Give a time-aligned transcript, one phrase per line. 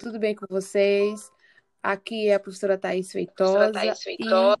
[0.00, 1.30] tudo bem com vocês?
[1.82, 4.58] Aqui é a professora Thais Feitosa, Thais Feitosa.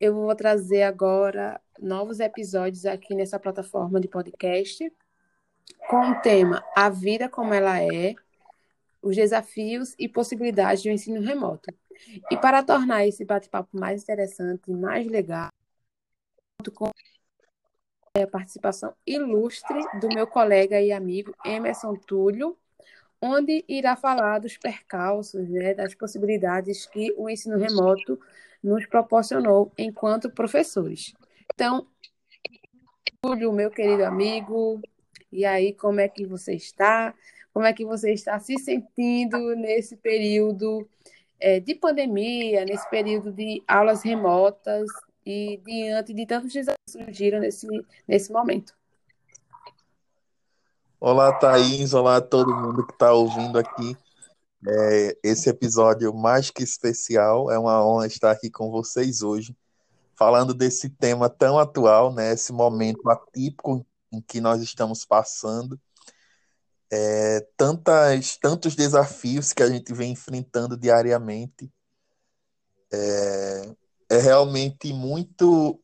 [0.00, 4.90] e eu vou trazer agora novos episódios aqui nessa plataforma de podcast
[5.88, 8.14] com o tema A Vida Como Ela É,
[9.02, 11.70] os desafios e possibilidades do ensino remoto.
[12.30, 15.50] E para tornar esse bate-papo mais interessante e mais legal,
[16.74, 16.90] com
[18.16, 22.56] a participação ilustre do meu colega e amigo Emerson Túlio,
[23.22, 28.18] onde irá falar dos percalços, né, das possibilidades que o ensino remoto
[28.62, 31.14] nos proporcionou enquanto professores.
[31.54, 31.86] Então,
[33.22, 34.80] Túlio, meu querido amigo,
[35.30, 37.14] e aí, como é que você está?
[37.54, 40.88] Como é que você está se sentindo nesse período
[41.38, 44.88] é, de pandemia, nesse período de aulas remotas
[45.24, 47.66] e diante de tantos desafios que surgiram nesse,
[48.08, 48.74] nesse momento?
[51.04, 51.94] Olá, Thaís.
[51.94, 53.96] Olá a todo mundo que está ouvindo aqui.
[54.64, 57.50] É, esse episódio mais que especial.
[57.50, 59.52] É uma honra estar aqui com vocês hoje,
[60.16, 62.32] falando desse tema tão atual, né?
[62.32, 65.76] Esse momento atípico em que nós estamos passando.
[66.88, 71.68] É, tantas, tantos desafios que a gente vem enfrentando diariamente.
[72.92, 73.74] É,
[74.08, 75.81] é realmente muito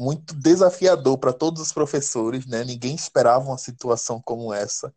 [0.00, 2.64] muito desafiador para todos os professores, né?
[2.64, 4.94] Ninguém esperava uma situação como essa,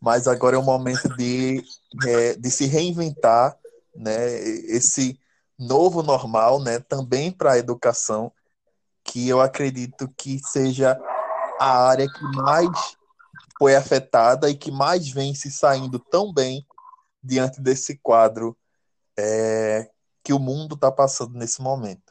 [0.00, 1.62] mas agora é o momento de,
[2.04, 3.56] é, de se reinventar,
[3.94, 4.34] né?
[4.42, 5.20] Esse
[5.56, 6.80] novo normal, né?
[6.80, 8.32] Também para a educação,
[9.04, 11.00] que eu acredito que seja
[11.60, 12.96] a área que mais
[13.56, 16.66] foi afetada e que mais vem se saindo tão bem
[17.22, 18.56] diante desse quadro
[19.16, 19.88] é,
[20.24, 22.03] que o mundo está passando nesse momento.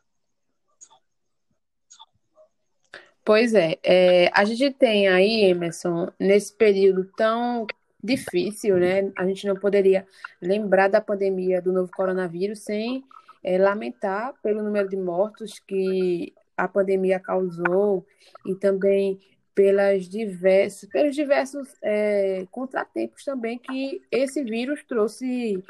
[3.26, 7.66] Pois é, é, a gente tem aí, Emerson, nesse período tão
[8.04, 9.12] difícil, né?
[9.16, 10.06] A gente não poderia
[10.42, 13.02] lembrar da pandemia do novo coronavírus sem
[13.42, 18.06] é, lamentar pelo número de mortos que a pandemia causou
[18.46, 19.20] e também
[19.56, 25.64] pelas diversas, pelos diversos é, contratempos também que esse vírus trouxe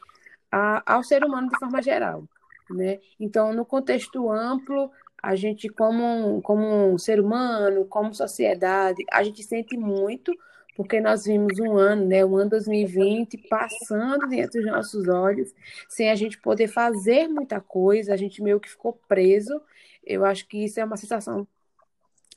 [0.51, 2.23] a, ao ser humano de forma geral.
[2.69, 2.99] Né?
[3.19, 4.89] Então, no contexto amplo,
[5.23, 10.37] a gente, como, como um ser humano, como sociedade, a gente sente muito,
[10.75, 15.53] porque nós vimos um ano, né, o ano 2020, passando diante dos nossos olhos,
[15.87, 19.61] sem a gente poder fazer muita coisa, a gente meio que ficou preso.
[20.05, 21.47] Eu acho que isso é uma sensação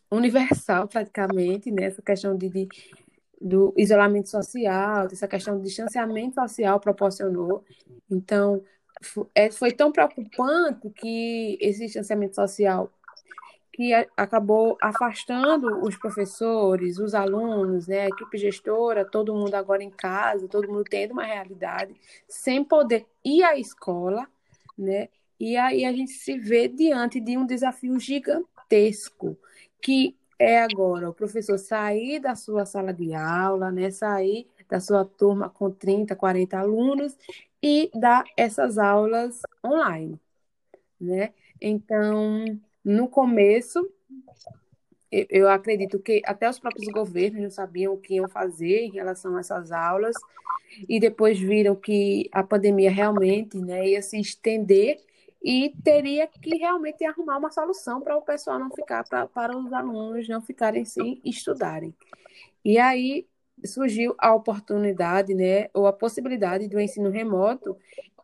[0.09, 2.69] universal, praticamente, né, essa questão de, de
[3.41, 7.65] do isolamento social, dessa questão do distanciamento social proporcionou.
[8.11, 8.63] Então,
[9.53, 12.91] foi tão preocupante que esse distanciamento social
[13.77, 19.91] que acabou afastando os professores, os alunos, né, a equipe gestora, todo mundo agora em
[19.91, 21.95] casa, todo mundo tendo uma realidade,
[22.27, 24.27] sem poder ir à escola,
[24.79, 25.11] né?
[25.39, 29.37] E aí a gente se vê diante de um desafio gigantesco,
[29.83, 35.05] que é agora o professor sair da sua sala de aula, né, sair da sua
[35.05, 37.17] turma com 30, 40 alunos
[37.63, 40.21] e dar essas aulas online,
[41.01, 41.33] né?
[41.61, 42.45] Então,
[42.85, 43.91] no começo,
[45.11, 49.37] eu acredito que até os próprios governos não sabiam o que iam fazer em relação
[49.37, 50.15] a essas aulas
[50.89, 54.99] e depois viram que a pandemia realmente né, ia se estender
[55.43, 59.73] e teria que realmente arrumar uma solução para o pessoal não ficar, pra, para os
[59.73, 61.95] alunos não ficarem sem estudarem.
[62.65, 63.27] E aí
[63.65, 67.77] surgiu a oportunidade, né, ou a possibilidade do ensino remoto.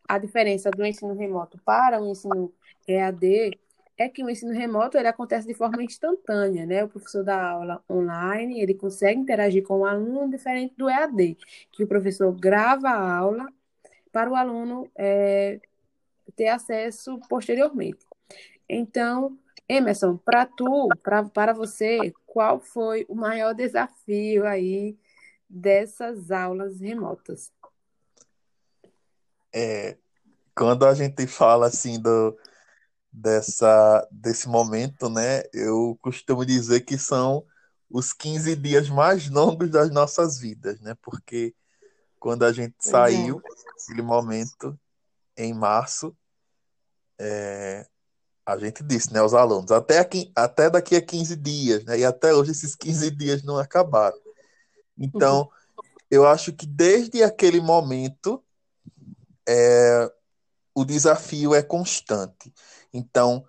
[0.08, 2.52] A diferença do ensino remoto para o ensino
[2.86, 3.58] EAD
[3.96, 6.84] é que o ensino remoto ele acontece de forma instantânea, né?
[6.84, 11.36] O professor dá aula online, ele consegue interagir com o aluno diferente do EAD,
[11.70, 13.48] que o professor grava a aula
[14.10, 15.60] para o aluno é,
[16.36, 18.04] ter acesso posteriormente.
[18.68, 19.38] Então,
[19.68, 24.96] Emerson, para tu, pra, para você, qual foi o maior desafio aí
[25.52, 27.52] dessas aulas remotas?
[29.52, 29.98] É,
[30.56, 32.36] quando a gente fala assim do,
[33.12, 37.44] dessa, desse momento, né, eu costumo dizer que são
[37.90, 40.96] os 15 dias mais longos das nossas vidas, né?
[41.02, 41.54] Porque
[42.18, 44.78] quando a gente saiu naquele momento
[45.36, 46.16] em março,
[47.18, 47.86] é,
[48.46, 51.98] a gente disse, né, aos alunos, até, aqui, até daqui a 15 dias, né?
[51.98, 54.18] E até hoje esses 15 dias não acabaram.
[54.98, 55.48] Então, uhum.
[56.10, 58.42] eu acho que desde aquele momento
[59.48, 60.10] é,
[60.74, 62.52] o desafio é constante.
[62.92, 63.44] Então,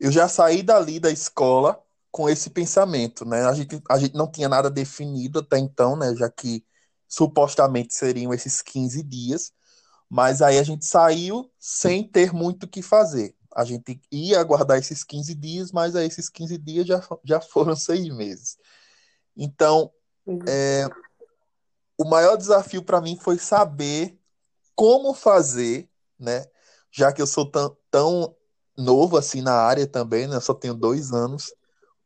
[0.00, 3.46] eu já saí dali da escola com esse pensamento, né?
[3.46, 6.14] A gente, a gente não tinha nada definido até então, né?
[6.16, 6.64] Já que
[7.08, 9.52] supostamente seriam esses 15 dias,
[10.10, 13.36] Mas aí a gente saiu sem ter muito o que fazer.
[13.54, 17.76] A gente ia aguardar esses 15 dias, mas aí esses 15 dias já, já foram
[17.76, 18.58] seis meses.
[19.36, 19.92] Então,
[20.28, 20.38] uhum.
[20.46, 20.88] é,
[21.96, 24.18] o maior desafio para mim foi saber
[24.74, 25.88] como fazer,
[26.18, 26.44] né?
[26.90, 28.36] Já que eu sou tão, tão
[28.76, 30.36] novo assim na área também, né?
[30.36, 31.52] Eu só tenho dois anos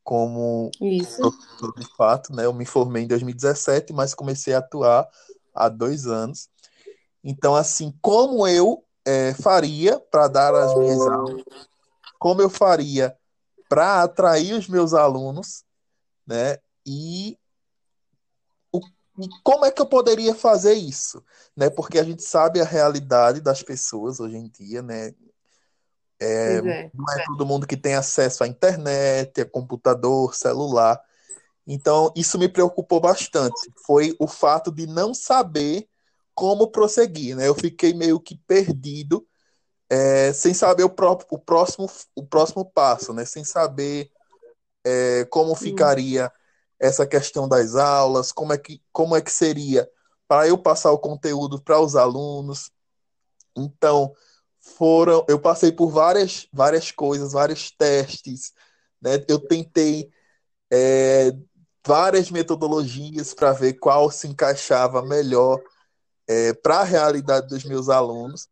[0.03, 1.21] como Isso.
[1.21, 2.47] professor de fato, né?
[2.47, 5.07] Eu me formei em 2017, mas comecei a atuar
[5.55, 6.49] há dois anos.
[7.23, 11.43] Então, assim, como eu é, faria para dar as minhas aulas,
[12.19, 13.17] como eu faria
[13.69, 15.65] para atrair os meus alunos,
[16.27, 16.59] né?
[16.87, 17.39] E, e
[19.43, 21.23] como é que eu poderia fazer isso,
[21.57, 21.71] né?
[21.71, 25.15] Porque a gente sabe a realidade das pessoas hoje em dia, né?
[26.21, 26.91] É, é.
[26.95, 31.01] Não é todo mundo que tem acesso à internet, a computador, celular.
[31.67, 33.73] Então, isso me preocupou bastante.
[33.85, 35.89] Foi o fato de não saber
[36.35, 37.49] como prosseguir, né?
[37.49, 39.27] Eu fiquei meio que perdido,
[39.91, 43.25] é, sem saber o, próprio, o, próximo, o próximo passo, né?
[43.25, 44.11] Sem saber
[44.85, 46.33] é, como ficaria
[46.83, 49.89] essa questão das aulas, como é que, como é que seria
[50.27, 52.71] para eu passar o conteúdo para os alunos.
[53.57, 54.13] Então,
[54.59, 58.53] foram, eu passei por várias, várias coisas, vários testes,
[59.01, 59.25] né?
[59.29, 60.11] Eu tentei
[60.73, 61.33] é,
[61.87, 65.61] várias metodologias para ver qual se encaixava melhor
[66.27, 68.49] é, para a realidade dos meus alunos.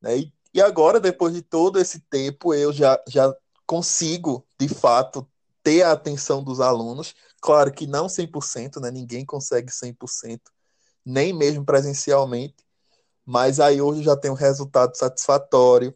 [0.00, 0.18] Né?
[0.18, 3.34] E, e, agora, depois de todo esse tempo, eu já, já
[3.66, 5.28] consigo, de fato,
[5.62, 7.14] ter a atenção dos alunos.
[7.40, 8.90] Claro que não 100%, né?
[8.90, 10.40] ninguém consegue 100%,
[11.04, 12.56] nem mesmo presencialmente,
[13.24, 15.94] mas aí hoje já tem um resultado satisfatório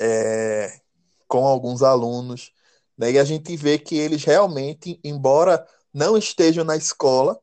[0.00, 0.80] é,
[1.26, 2.52] com alguns alunos.
[2.96, 3.12] Né?
[3.12, 7.38] E a gente vê que eles realmente, embora não estejam na escola,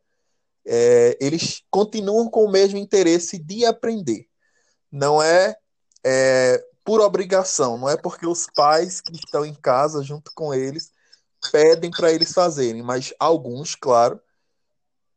[0.66, 4.28] é, eles continuam com o mesmo interesse de aprender.
[4.92, 5.56] Não é,
[6.04, 10.92] é por obrigação, não é porque os pais que estão em casa junto com eles
[11.50, 14.20] pedem para eles fazerem, mas alguns, claro,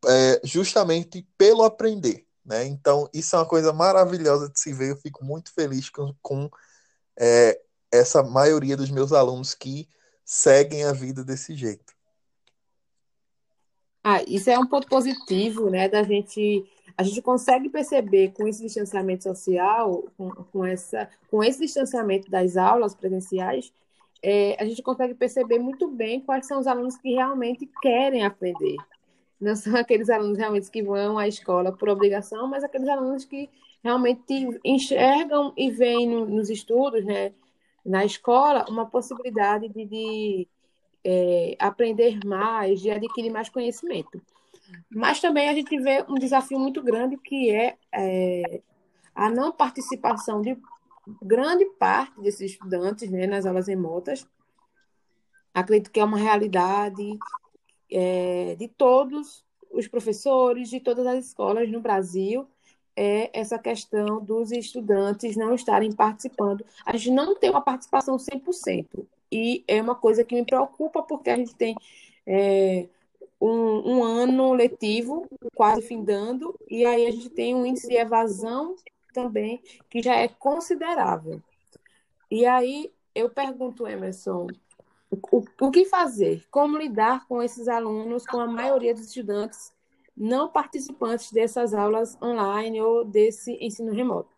[0.05, 2.25] é, justamente pelo aprender.
[2.45, 2.65] Né?
[2.65, 4.91] Então, isso é uma coisa maravilhosa de se ver.
[4.91, 6.49] Eu fico muito feliz com, com
[7.19, 7.59] é,
[7.91, 9.87] essa maioria dos meus alunos que
[10.25, 11.93] seguem a vida desse jeito.
[14.03, 15.89] Ah, isso é um ponto positivo, né?
[15.89, 16.65] Da gente,
[16.97, 22.55] a gente consegue perceber com esse distanciamento social, com, com essa, com esse distanciamento das
[22.55, 23.73] aulas presenciais,
[24.21, 28.75] é, a gente consegue perceber muito bem quais são os alunos que realmente querem aprender.
[29.39, 33.49] Não são aqueles alunos realmente que vão à escola por obrigação, mas aqueles alunos que
[33.83, 37.31] realmente enxergam e veem no, nos estudos, né,
[37.85, 40.47] na escola, uma possibilidade de, de
[41.03, 44.21] é, aprender mais, de adquirir mais conhecimento.
[44.89, 48.61] Mas também a gente vê um desafio muito grande que é, é
[49.15, 50.57] a não participação de
[51.21, 54.27] grande parte desses estudantes né, nas aulas remotas.
[55.53, 57.17] Acredito que é uma realidade
[57.91, 62.47] é, de todos os professores, de todas as escolas no Brasil,
[62.95, 66.65] é essa questão dos estudantes não estarem participando.
[66.85, 69.05] A gente não tem uma participação 100%.
[69.31, 71.75] E é uma coisa que me preocupa, porque a gente tem
[72.27, 72.87] é,
[73.39, 75.25] um, um, ano letivo
[75.55, 78.75] quase findando, e aí a gente tem um índice de evasão
[79.13, 81.41] também que já é considerável.
[82.29, 84.47] E aí eu pergunto, Emerson,
[85.09, 86.45] o, o que fazer?
[86.51, 89.73] Como lidar com esses alunos, com a maioria dos estudantes
[90.15, 94.29] não participantes dessas aulas online ou desse ensino remoto?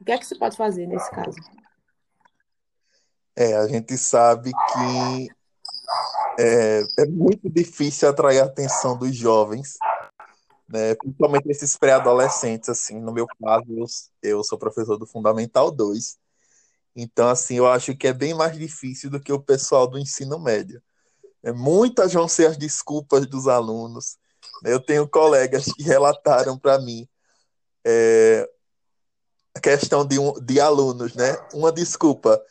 [0.00, 1.36] O que é que se pode fazer nesse caso?
[3.36, 5.28] É, a gente sabe que
[6.38, 9.78] é, é muito difícil atrair a atenção dos jovens,
[10.70, 10.94] né?
[10.94, 12.68] principalmente esses pré-adolescentes.
[12.68, 13.86] Assim, no meu caso, eu,
[14.22, 16.18] eu sou professor do Fundamental 2,
[16.94, 20.38] então, assim, eu acho que é bem mais difícil do que o pessoal do ensino
[20.38, 20.82] médio.
[21.42, 24.18] É, muitas vão ser as desculpas dos alunos.
[24.64, 27.08] Eu tenho colegas que relataram para mim
[27.84, 28.48] é,
[29.54, 31.36] a questão de, um, de alunos, né?
[31.54, 32.42] Uma desculpa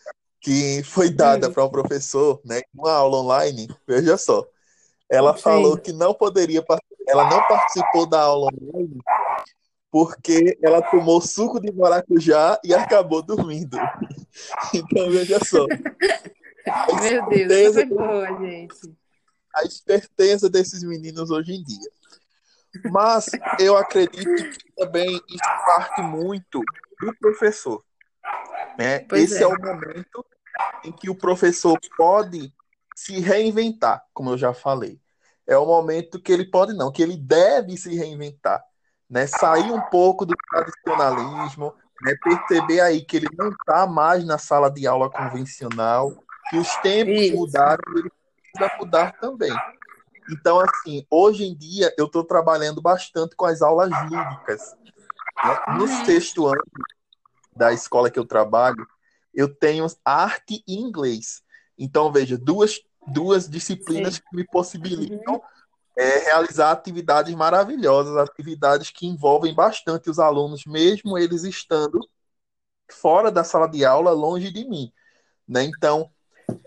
[0.42, 2.62] que foi dada para um professor, né?
[2.74, 4.48] Uma aula online, veja só.
[5.10, 5.44] Ela Sim.
[5.44, 6.64] falou que não poderia,
[7.10, 9.02] ela não participou da aula online
[9.92, 13.78] porque ela tomou suco de maracujá e acabou dormindo.
[14.74, 15.66] Então, veja só.
[17.02, 18.96] Meu Deus, foi boa, gente.
[19.56, 21.92] A esperteza desses meninos hoje em dia.
[22.92, 23.26] Mas
[23.60, 26.62] eu acredito que também isso parte muito
[27.02, 27.84] do professor.
[28.78, 29.06] Né?
[29.14, 29.42] Esse é.
[29.42, 30.26] é o momento
[30.86, 32.54] em que o professor pode
[32.96, 35.02] se reinventar, como eu já falei.
[35.50, 38.64] É o momento que ele pode não, que ele deve se reinventar
[39.10, 39.26] né?
[39.26, 42.16] Sair um pouco do tradicionalismo, né?
[42.24, 47.22] Perceber aí que ele não está mais na sala de aula convencional, que os tempos
[47.22, 47.36] Isso.
[47.36, 48.12] mudaram ele
[48.52, 49.54] precisa mudar também.
[50.32, 54.76] Então, assim, hoje em dia eu estou trabalhando bastante com as aulas lúdicas.
[55.44, 55.60] Né?
[55.76, 56.06] No uhum.
[56.06, 56.64] sexto ano
[57.56, 58.88] da escola que eu trabalho,
[59.34, 61.42] eu tenho arte e inglês.
[61.78, 64.22] Então, veja, duas, duas disciplinas Sim.
[64.22, 65.42] que me possibilitam uhum.
[65.98, 72.00] é, realizar atividades maravilhosas, atividades que envolvem bastante os alunos, mesmo eles estando
[72.92, 74.92] fora da sala de aula, longe de mim.
[75.48, 75.64] Né?
[75.64, 76.10] Então,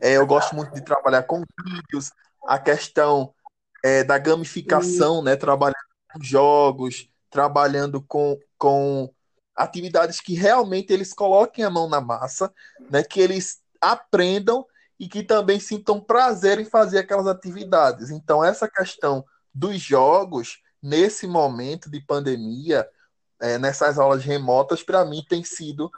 [0.00, 2.10] é, eu gosto muito de trabalhar com vídeos,
[2.46, 3.32] a questão
[3.84, 5.22] é, da gamificação, uhum.
[5.22, 5.36] né?
[5.36, 5.76] trabalhando
[6.12, 9.12] com jogos, trabalhando com, com
[9.54, 12.52] atividades que realmente eles coloquem a mão na massa,
[12.90, 13.02] né?
[13.02, 14.66] que eles aprendam
[15.02, 18.08] e que também sintam prazer em fazer aquelas atividades.
[18.08, 22.88] Então, essa questão dos jogos, nesse momento de pandemia,
[23.40, 25.90] é, nessas aulas remotas, para mim tem sido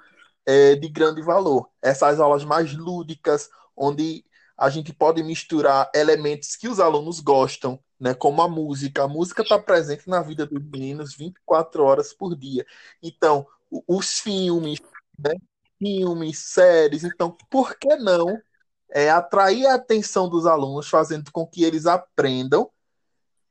[0.47, 1.69] é, de grande valor.
[1.83, 4.25] Essas aulas mais lúdicas, onde
[4.57, 9.03] a gente pode misturar elementos que os alunos gostam, né, como a música.
[9.03, 12.65] A música está presente na vida dos meninos 24 horas por dia.
[13.03, 13.47] Então,
[13.87, 14.81] os filmes,
[15.19, 15.35] né,
[15.79, 17.05] filmes, séries.
[17.05, 18.41] Então, por que não
[18.91, 22.71] é, atrair a atenção dos alunos, fazendo com que eles aprendam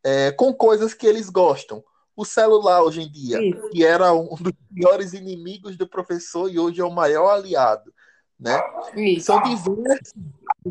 [0.03, 1.83] é, com coisas que eles gostam?
[2.15, 3.69] O celular hoje em dia, Isso.
[3.69, 7.91] que era um dos piores inimigos do professor e hoje é o maior aliado.
[8.39, 8.61] Né?
[9.21, 10.13] São diversos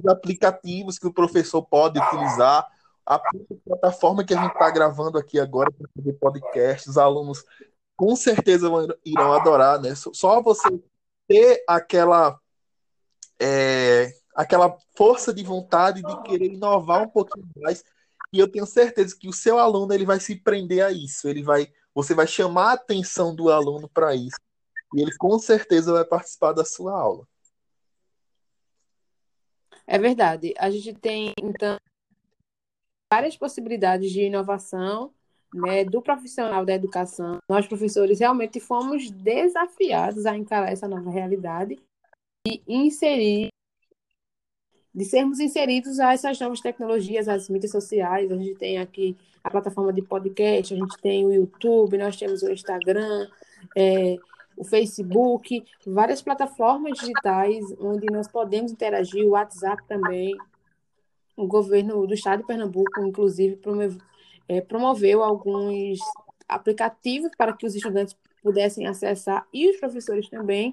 [0.09, 2.67] aplicativos que o professor pode utilizar.
[3.05, 3.21] A
[3.65, 7.45] plataforma que a gente está gravando aqui agora para fazer podcast, os alunos
[7.97, 8.69] com certeza
[9.05, 9.95] irão adorar, né?
[9.97, 10.69] Só você
[11.27, 12.39] ter aquela
[13.41, 17.85] é, aquela força de vontade de querer inovar um pouquinho mais.
[18.33, 21.29] E eu tenho certeza que o seu aluno ele vai se prender a isso.
[21.29, 24.39] Ele vai, você vai chamar a atenção do aluno para isso.
[24.95, 27.27] E ele com certeza vai participar da sua aula.
[29.87, 30.55] É verdade.
[30.59, 31.77] A gente tem, então,
[33.13, 35.13] várias possibilidades de inovação
[35.55, 37.39] né, do profissional da educação.
[37.49, 41.79] Nós, professores, realmente fomos desafiados a encarar essa nova realidade
[42.47, 43.52] e inserir,
[44.95, 48.31] de sermos inseridos a essas novas tecnologias, as mídias sociais.
[48.31, 52.43] A gente tem aqui a plataforma de podcast, a gente tem o YouTube, nós temos
[52.43, 53.29] o Instagram,
[53.77, 54.17] é,
[54.57, 60.37] o Facebook, várias plataformas digitais onde nós podemos interagir, o WhatsApp também.
[61.35, 63.59] O governo do estado de Pernambuco, inclusive,
[64.47, 65.99] é, promoveu alguns
[66.47, 70.73] aplicativos para que os estudantes pudessem acessar e os professores também.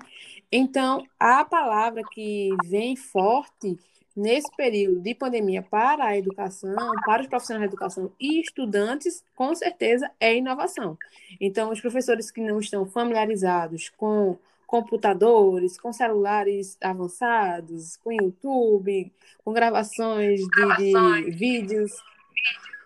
[0.52, 3.78] Então, a palavra que vem forte
[4.16, 9.54] nesse período de pandemia para a educação, para os profissionais da educação e estudantes, com
[9.56, 10.98] certeza é inovação.
[11.40, 14.38] Então, os professores que não estão familiarizados com
[14.68, 19.12] computadores, com celulares avançados, com YouTube,
[19.44, 21.92] com gravações de, de vídeos,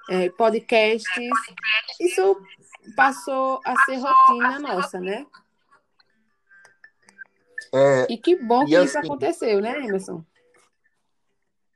[0.09, 1.29] é, podcasts,
[1.99, 2.41] isso
[2.95, 5.25] passou a ser rotina nossa, né?
[7.73, 10.23] É, e que bom que assim, isso aconteceu, né, Emerson?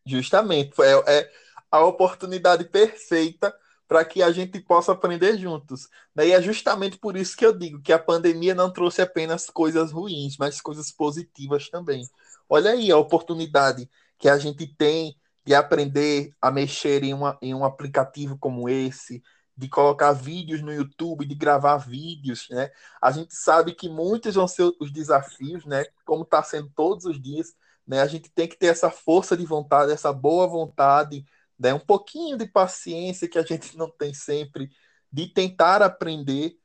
[0.07, 1.31] Justamente, é, é
[1.71, 3.53] a oportunidade perfeita
[3.87, 5.87] para que a gente possa aprender juntos.
[6.15, 6.27] Né?
[6.27, 9.91] E é justamente por isso que eu digo que a pandemia não trouxe apenas coisas
[9.91, 12.07] ruins, mas coisas positivas também.
[12.49, 17.53] Olha aí a oportunidade que a gente tem de aprender a mexer em, uma, em
[17.53, 19.23] um aplicativo como esse,
[19.55, 22.69] de colocar vídeos no YouTube, de gravar vídeos, né?
[23.01, 25.85] A gente sabe que muitos vão ser os desafios, né?
[26.05, 27.55] Como está sendo todos os dias,
[27.87, 28.01] né?
[28.01, 31.25] A gente tem que ter essa força de vontade, essa boa vontade,
[31.57, 31.73] né?
[31.73, 34.69] Um pouquinho de paciência que a gente não tem sempre,
[35.11, 36.57] de tentar aprender,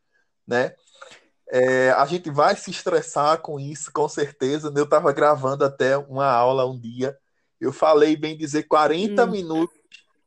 [0.46, 0.74] né?
[1.50, 4.72] É, a gente vai se estressar com isso, com certeza.
[4.74, 7.16] Eu estava gravando até uma aula um dia
[7.62, 9.30] eu falei, bem dizer, 40 hum.
[9.30, 9.76] minutos.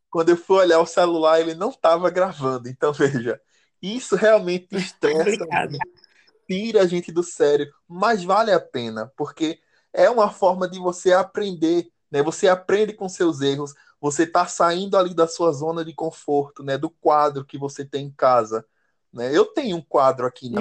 [0.09, 2.69] Quando eu fui olhar o celular, ele não estava gravando.
[2.69, 3.39] Então, veja,
[3.81, 5.45] isso realmente estressa,
[6.47, 9.59] tira a gente do sério, mas vale a pena, porque
[9.95, 12.21] é uma forma de você aprender, né?
[12.21, 16.77] Você aprende com seus erros, você está saindo ali da sua zona de conforto, né?
[16.77, 18.65] Do quadro que você tem em casa.
[19.15, 19.35] Né?
[19.35, 20.51] Eu tenho um quadro aqui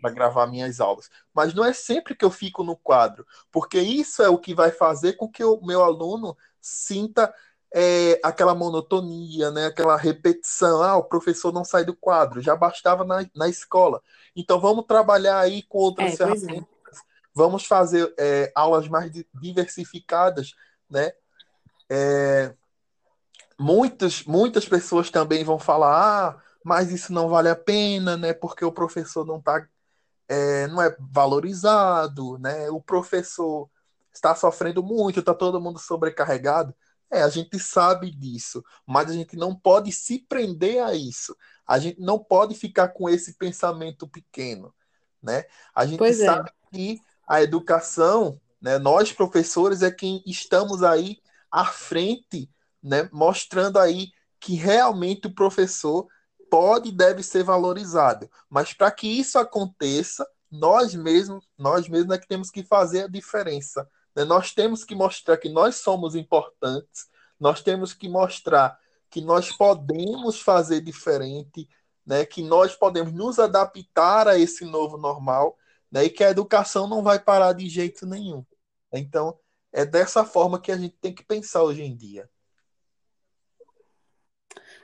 [0.00, 4.22] para gravar minhas aulas, mas não é sempre que eu fico no quadro, porque isso
[4.22, 7.32] é o que vai fazer com que o meu aluno sinta
[7.74, 9.66] é, aquela monotonia, né?
[9.66, 10.82] aquela repetição.
[10.82, 14.02] Ah, o professor não sai do quadro, já bastava na, na escola.
[14.34, 16.16] Então vamos trabalhar aí com outras é, é.
[16.16, 16.71] ferramentas.
[17.34, 20.54] Vamos fazer é, aulas mais diversificadas,
[20.88, 21.12] né?
[21.90, 22.54] É,
[23.58, 28.32] muitas, muitas pessoas também vão falar, ah, mas isso não vale a pena, né?
[28.32, 29.66] Porque o professor não tá,
[30.28, 32.70] é, não é valorizado, né?
[32.70, 33.68] O professor
[34.12, 36.74] está sofrendo muito, está todo mundo sobrecarregado.
[37.10, 41.36] É, a gente sabe disso, mas a gente não pode se prender a isso.
[41.66, 44.74] A gente não pode ficar com esse pensamento pequeno,
[45.22, 45.44] né?
[45.74, 46.24] A gente Pois é.
[46.24, 51.18] sabe que a educação, né, nós professores é quem estamos aí
[51.50, 52.50] à frente,
[52.82, 54.10] né, mostrando aí
[54.40, 56.06] que realmente o professor
[56.50, 58.30] pode e deve ser valorizado.
[58.50, 63.08] Mas para que isso aconteça, nós mesmos, nós mesmos é que temos que fazer a
[63.08, 63.88] diferença.
[64.14, 64.22] né?
[64.24, 67.06] Nós temos que mostrar que nós somos importantes,
[67.40, 71.66] nós temos que mostrar que nós podemos fazer diferente,
[72.04, 72.26] né?
[72.26, 75.56] que nós podemos nos adaptar a esse novo normal,
[75.92, 78.44] e que a educação não vai parar de jeito nenhum.
[78.92, 79.38] Então,
[79.72, 82.28] é dessa forma que a gente tem que pensar hoje em dia.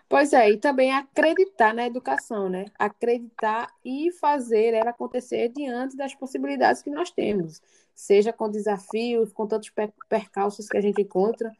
[0.08, 2.64] Pois é, e também acreditar na educação, né?
[2.78, 7.60] Acreditar e fazer ela acontecer diante das possibilidades que nós temos,
[7.94, 11.54] seja com desafios, com tantos per- percalços que a gente encontra.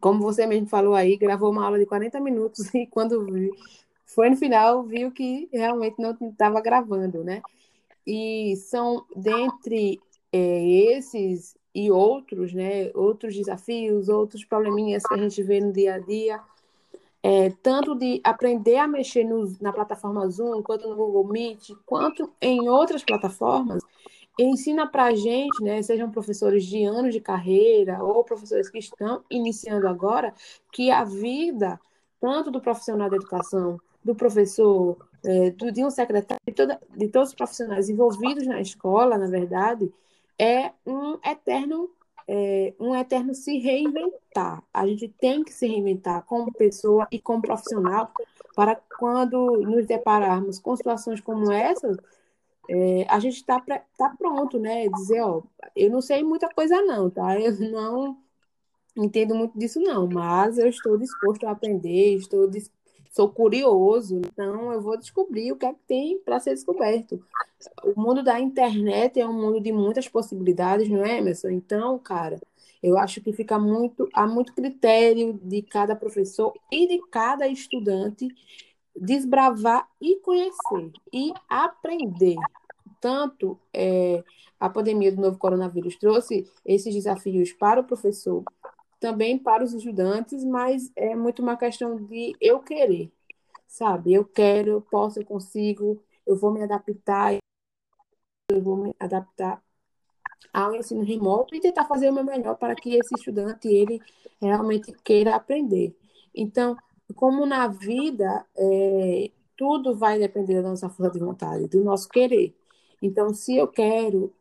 [0.00, 3.24] Como você mesmo falou aí, gravou uma aula de 40 minutos e quando
[4.06, 7.42] foi no final, viu que realmente não estava gravando, né?
[8.06, 10.00] E são dentre
[10.32, 12.90] eh, esses e outros, né?
[12.94, 16.40] Outros desafios, outros probleminhas que a gente vê no dia a dia
[17.22, 22.32] é, tanto de aprender a mexer no, na plataforma Zoom, quanto no Google Meet, quanto
[22.40, 23.82] em outras plataformas,
[24.38, 29.22] ensina para a gente, né, sejam professores de anos de carreira ou professores que estão
[29.30, 30.34] iniciando agora,
[30.72, 31.78] que a vida,
[32.20, 37.08] tanto do profissional da educação, do professor, é, do, de um secretário, de, toda, de
[37.08, 39.92] todos os profissionais envolvidos na escola, na verdade,
[40.38, 41.90] é um eterno
[42.28, 44.62] é, um eterno se reinventar.
[44.72, 48.10] A gente tem que se reinventar como pessoa e como profissional
[48.54, 51.96] para quando nos depararmos com situações como essa,
[52.68, 54.88] é, a gente está tá pronto, né?
[54.88, 55.42] Dizer, ó,
[55.76, 57.38] eu não sei muita coisa não, tá?
[57.40, 58.16] Eu não
[58.96, 62.48] entendo muito disso não, mas eu estou disposto a aprender, estou
[63.12, 67.22] sou curioso, então eu vou descobrir o que é que tem para ser descoberto.
[67.84, 71.50] O mundo da internet é um mundo de muitas possibilidades, não é, Emerson?
[71.50, 72.40] Então, cara,
[72.82, 78.28] eu acho que fica muito, há muito critério de cada professor e de cada estudante
[78.96, 82.36] desbravar e conhecer e aprender.
[82.98, 84.24] Tanto é,
[84.58, 88.42] a pandemia do novo coronavírus trouxe esses desafios para o professor,
[89.02, 93.10] também para os estudantes, mas é muito uma questão de eu querer,
[93.66, 94.14] sabe?
[94.14, 97.36] Eu quero, eu posso, eu consigo, eu vou me adaptar,
[98.48, 99.60] eu vou me adaptar
[100.52, 104.00] ao ensino remoto e tentar fazer o meu melhor para que esse estudante ele
[104.40, 105.96] realmente queira aprender.
[106.32, 106.76] Então,
[107.16, 112.54] como na vida, é, tudo vai depender da nossa força de vontade, do nosso querer.
[113.02, 114.32] Então, se eu quero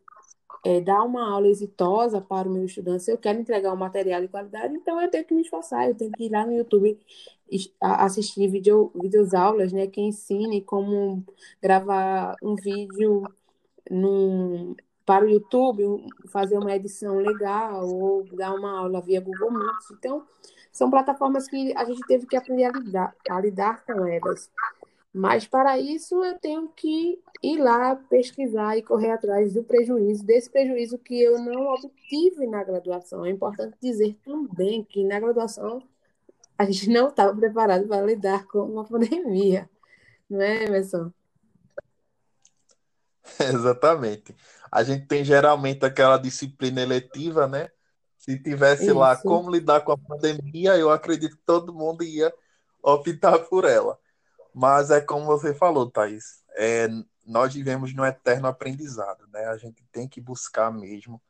[0.66, 4.22] é, dar uma aula exitosa para o meu estudante, se eu quero entregar um material
[4.22, 7.00] de qualidade, então eu tenho que me esforçar, eu tenho que ir lá no YouTube
[7.80, 11.24] assistir vídeo, vídeos aulas, né, que ensine como
[11.62, 13.24] gravar um vídeo
[13.90, 19.92] num, para o YouTube, fazer uma edição legal ou dar uma aula via Google Meet.
[19.98, 20.24] Então,
[20.72, 24.50] são plataformas que a gente teve que aprender a lidar, a lidar com elas.
[25.14, 30.50] Mas para isso eu tenho que ir lá pesquisar e correr atrás do prejuízo, desse
[30.50, 33.26] prejuízo que eu não obtive na graduação.
[33.26, 35.84] É importante dizer também que na graduação
[36.58, 39.70] a gente não estava preparado para lidar com uma pandemia,
[40.30, 41.12] não é, Emerson?
[43.40, 44.36] Exatamente.
[44.72, 47.70] A gente tem geralmente aquela disciplina eletiva, né?
[48.18, 52.32] Se tivesse lá Isso, como lidar com a pandemia, eu acredito que todo mundo ia
[52.82, 54.00] optar por ela.
[54.54, 56.88] Mas é como você falou, Thaís, é,
[57.26, 59.46] nós vivemos no eterno aprendizado, né?
[59.46, 61.22] A gente tem que buscar mesmo.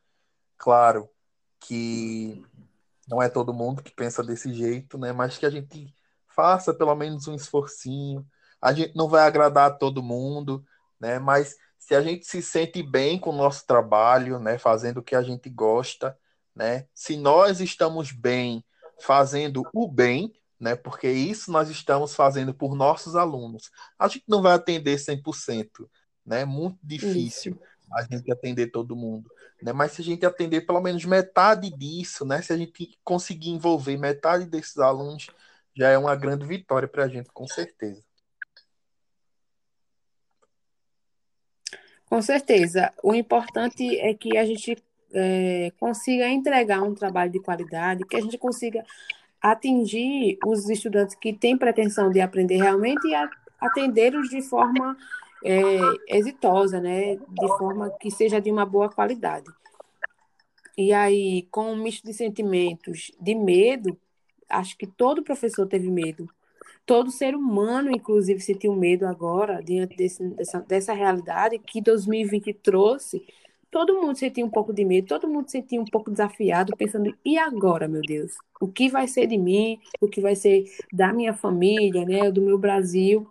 [0.58, 1.08] Claro
[1.60, 2.44] que
[3.06, 5.12] não é todo mundo que pensa desse jeito, né?
[5.12, 5.94] Mas que a gente
[6.26, 8.26] faça pelo menos um esforcinho.
[8.60, 10.64] A gente não vai agradar a todo mundo,
[11.00, 11.18] né?
[11.18, 14.58] Mas se a gente se sente bem com o nosso trabalho, né?
[14.58, 16.18] Fazendo o que a gente gosta,
[16.54, 16.86] né?
[16.94, 18.64] Se nós estamos bem
[19.00, 20.76] fazendo o bem, né?
[20.76, 23.70] Porque isso nós estamos fazendo por nossos alunos.
[23.98, 25.88] A gente não vai atender 100%,
[26.24, 26.42] né?
[26.42, 27.06] É muito isso.
[27.06, 27.60] difícil
[27.92, 29.30] a gente atender todo mundo
[29.62, 29.72] né?
[29.72, 32.42] Mas se a gente atender pelo menos metade disso, né?
[32.42, 35.28] Se a gente conseguir envolver metade desses alunos,
[35.74, 38.02] já é uma grande vitória para a gente, com certeza.
[42.06, 42.92] Com certeza.
[43.02, 44.76] O importante é que a gente
[45.14, 48.84] é, consiga entregar um trabalho de qualidade, que a gente consiga
[49.42, 53.14] atingir os estudantes que têm pretensão de aprender realmente e
[53.60, 54.96] atendê-los de forma
[55.44, 57.16] é, exitosa, né?
[57.16, 59.50] De forma que seja de uma boa qualidade.
[60.78, 63.98] E aí, com um misto de sentimentos de medo,
[64.48, 66.28] acho que todo professor teve medo.
[66.86, 73.22] Todo ser humano, inclusive, sentiu medo agora, diante desse, dessa, dessa realidade que 2020 trouxe.
[73.72, 77.38] Todo mundo sentia um pouco de medo, todo mundo sentia um pouco desafiado, pensando: e
[77.38, 78.34] agora, meu Deus?
[78.60, 79.80] O que vai ser de mim?
[79.98, 82.30] O que vai ser da minha família, né?
[82.30, 83.26] Do meu Brasil?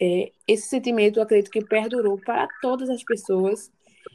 [0.00, 3.70] É, esse sentimento, eu acredito que perdurou para todas as pessoas.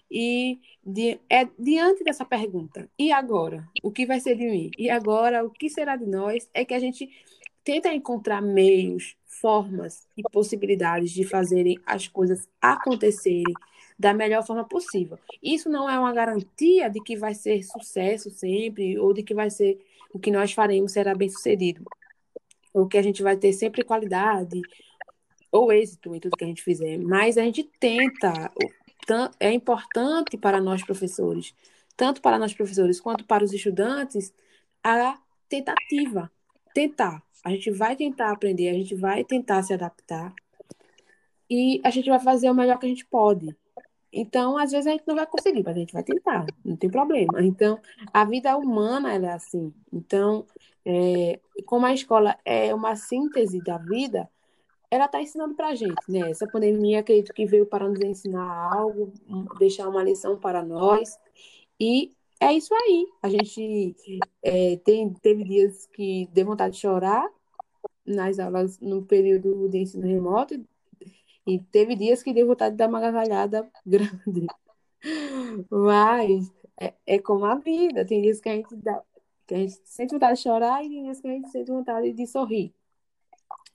[0.10, 3.64] E de, é diante dessa pergunta, e agora?
[3.84, 4.72] O que vai ser de mim?
[4.76, 5.46] E agora?
[5.46, 6.50] O que será de nós?
[6.52, 7.08] É que a gente
[7.64, 13.54] tenta encontrar meios, formas e possibilidades de fazerem as coisas acontecerem
[13.98, 15.18] da melhor forma possível.
[15.42, 19.50] Isso não é uma garantia de que vai ser sucesso sempre, ou de que vai
[19.50, 19.80] ser
[20.14, 21.84] o que nós faremos será bem sucedido,
[22.74, 24.62] ou que a gente vai ter sempre qualidade,
[25.52, 28.52] ou êxito em tudo que a gente fizer, mas a gente tenta,
[29.40, 31.54] é importante para nós professores,
[31.96, 34.34] tanto para nós professores quanto para os estudantes,
[34.84, 36.32] a tentativa,
[36.74, 37.22] tentar.
[37.44, 40.34] A gente vai tentar aprender, a gente vai tentar se adaptar
[41.50, 43.56] e a gente vai fazer o melhor que a gente pode.
[44.14, 46.90] Então, às vezes a gente não vai conseguir, mas a gente vai tentar, não tem
[46.90, 47.44] problema.
[47.44, 47.80] Então,
[48.14, 49.74] a vida humana é assim.
[49.92, 50.46] Então,
[50.86, 54.30] é, como a escola é uma síntese da vida,
[54.92, 56.30] ela está ensinando para a gente, né?
[56.30, 59.12] Essa pandemia, acredito que veio para nos ensinar algo,
[59.58, 61.18] deixar uma lição para nós.
[61.80, 63.08] E é isso aí.
[63.24, 63.96] A gente
[64.44, 67.28] é, tem, teve dias que deu vontade de chorar
[68.06, 70.64] nas aulas no período de ensino remoto,
[71.46, 74.48] e teve dias que deu vontade de dar uma gargalhada grande.
[75.70, 78.06] Mas é, é como a vida.
[78.06, 79.02] Tem dias que a gente dá,
[79.46, 82.12] que a gente sente vontade de chorar e tem dias que a gente sente vontade
[82.14, 82.74] de sorrir.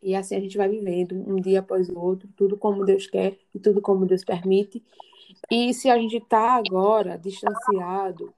[0.02, 3.36] E assim a gente vai vivendo, um dia após o outro, tudo como Deus quer
[3.54, 4.82] e tudo como Deus permite.
[5.50, 8.32] E se a gente está agora distanciado,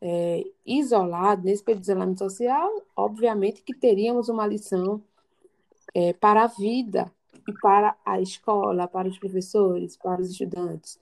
[0.00, 5.02] é, isolado, nesse período de isolamento social, obviamente que teríamos uma lição
[5.94, 7.10] é, para a vida
[7.48, 10.98] e para a escola, para os professores, para os estudantes.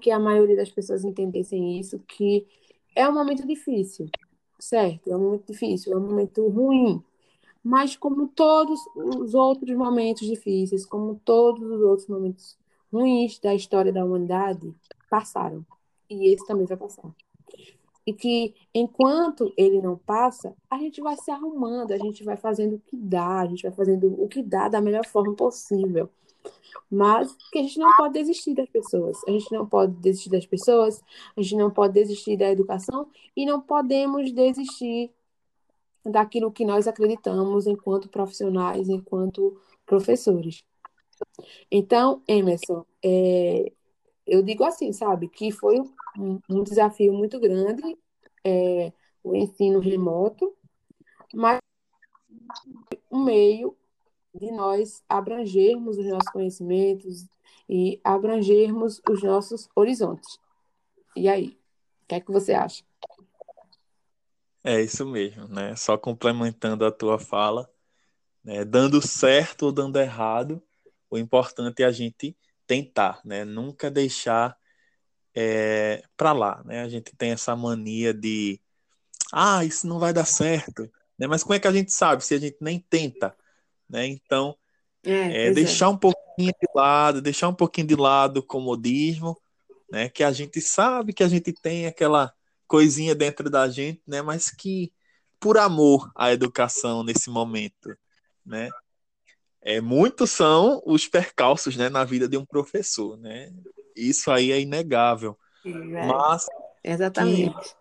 [0.00, 2.46] Que a maioria das pessoas entendessem isso, que
[2.94, 4.08] é um momento difícil,
[4.58, 5.10] certo?
[5.10, 7.02] É um momento difícil, é um momento ruim,
[7.62, 12.56] mas como todos os outros momentos difíceis, como todos os outros momentos
[12.92, 14.74] ruins da história da humanidade,
[15.10, 15.64] passaram.
[16.08, 17.14] E esse também vai passar.
[18.10, 22.74] E que enquanto ele não passa, a gente vai se arrumando, a gente vai fazendo
[22.74, 26.10] o que dá, a gente vai fazendo o que dá da melhor forma possível.
[26.90, 29.16] Mas que a gente não pode desistir das pessoas.
[29.28, 31.00] A gente não pode desistir das pessoas,
[31.36, 35.12] a gente não pode desistir da educação e não podemos desistir
[36.04, 40.64] daquilo que nós acreditamos enquanto profissionais, enquanto professores.
[41.70, 43.70] Então, Emerson, é,
[44.30, 47.98] eu digo assim, sabe, que foi um, um desafio muito grande
[48.44, 48.92] é,
[49.24, 50.56] o ensino remoto,
[51.34, 51.58] mas
[53.10, 53.76] um meio
[54.32, 57.28] de nós abrangermos os nossos conhecimentos
[57.68, 60.38] e abrangermos os nossos horizontes.
[61.16, 61.58] E aí,
[62.04, 62.84] o que é que você acha?
[64.62, 65.74] É isso mesmo, né?
[65.74, 67.68] Só complementando a tua fala,
[68.44, 68.64] né?
[68.64, 70.62] dando certo ou dando errado,
[71.10, 72.36] o importante é a gente
[72.70, 73.44] tentar, né?
[73.44, 74.56] Nunca deixar
[75.34, 76.82] é, para lá, né?
[76.82, 78.60] A gente tem essa mania de,
[79.32, 81.26] ah, isso não vai dar certo, né?
[81.26, 83.34] Mas como é que a gente sabe se a gente nem tenta,
[83.88, 84.06] né?
[84.06, 84.56] Então,
[85.04, 85.88] é, é deixar é.
[85.88, 89.36] um pouquinho de lado, deixar um pouquinho de lado o comodismo,
[89.90, 90.08] né?
[90.08, 92.32] Que a gente sabe que a gente tem aquela
[92.68, 94.22] coisinha dentro da gente, né?
[94.22, 94.92] Mas que
[95.40, 97.96] por amor à educação nesse momento,
[98.46, 98.70] né?
[99.62, 103.52] É, muitos são os percalços, né, na vida de um professor, né?
[103.94, 105.38] Isso aí é inegável.
[105.64, 105.70] É,
[106.06, 106.46] Mas
[106.82, 107.74] exatamente.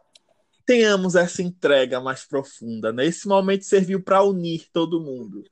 [0.66, 3.06] tenhamos essa entrega mais profunda, né?
[3.06, 5.44] Esse momento serviu para unir todo mundo,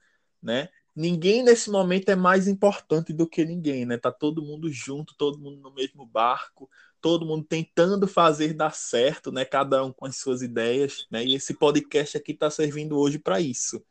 [0.42, 0.70] né?
[0.94, 3.98] Ninguém nesse momento é mais importante do que ninguém, né?
[3.98, 9.32] Tá todo mundo junto, todo mundo no mesmo barco, todo mundo tentando fazer dar certo,
[9.32, 9.46] né?
[9.46, 11.24] Cada um com as suas ideias, né?
[11.24, 13.82] E esse podcast aqui está servindo hoje para isso,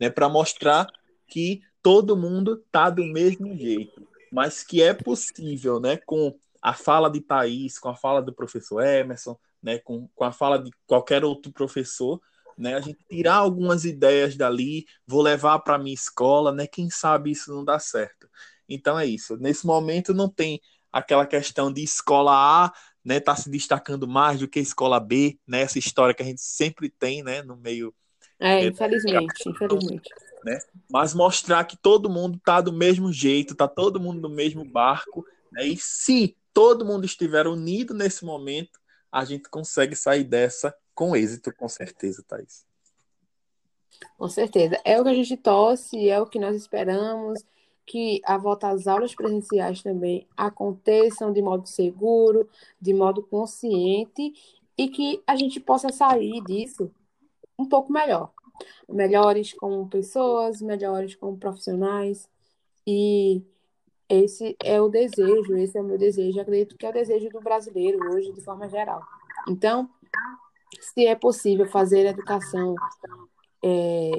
[0.00, 0.10] né?
[0.10, 0.86] Para mostrar
[1.26, 5.98] que todo mundo tá do mesmo jeito, mas que é possível, né?
[5.98, 9.78] Com a fala de Thaís, com a fala do professor Emerson, né?
[9.78, 12.18] Com, com a fala de qualquer outro professor,
[12.56, 12.74] né?
[12.74, 16.66] A gente tirar algumas ideias dali, vou levar para minha escola, né?
[16.66, 18.26] Quem sabe isso não dá certo.
[18.66, 19.36] Então é isso.
[19.36, 20.58] Nesse momento não tem
[20.90, 22.72] aquela questão de escola A
[23.04, 26.40] né, tá se destacando mais do que escola B, né, essa história que a gente
[26.40, 27.94] sempre tem, né, no meio.
[28.40, 30.10] É, infelizmente, infelizmente.
[30.44, 30.58] Né?
[30.90, 35.24] Mas mostrar que todo mundo está do mesmo jeito, está todo mundo no mesmo barco,
[35.50, 35.66] né?
[35.66, 38.78] E se todo mundo estiver unido nesse momento,
[39.10, 42.64] a gente consegue sair dessa com êxito, com certeza, Thaís.
[44.18, 44.80] Com certeza.
[44.84, 47.44] É o que a gente torce, é o que nós esperamos,
[47.86, 52.48] que a volta às aulas presenciais também aconteçam de modo seguro,
[52.80, 54.32] de modo consciente
[54.76, 56.90] e que a gente possa sair disso
[57.58, 58.32] um pouco melhor.
[58.88, 62.28] Melhores como pessoas, melhores como profissionais.
[62.86, 63.42] E
[64.08, 66.40] esse é o desejo, esse é o meu desejo.
[66.40, 69.02] Acredito que é o desejo do brasileiro hoje, de forma geral.
[69.48, 69.88] Então,
[70.80, 72.74] se é possível fazer educação
[73.62, 74.10] é,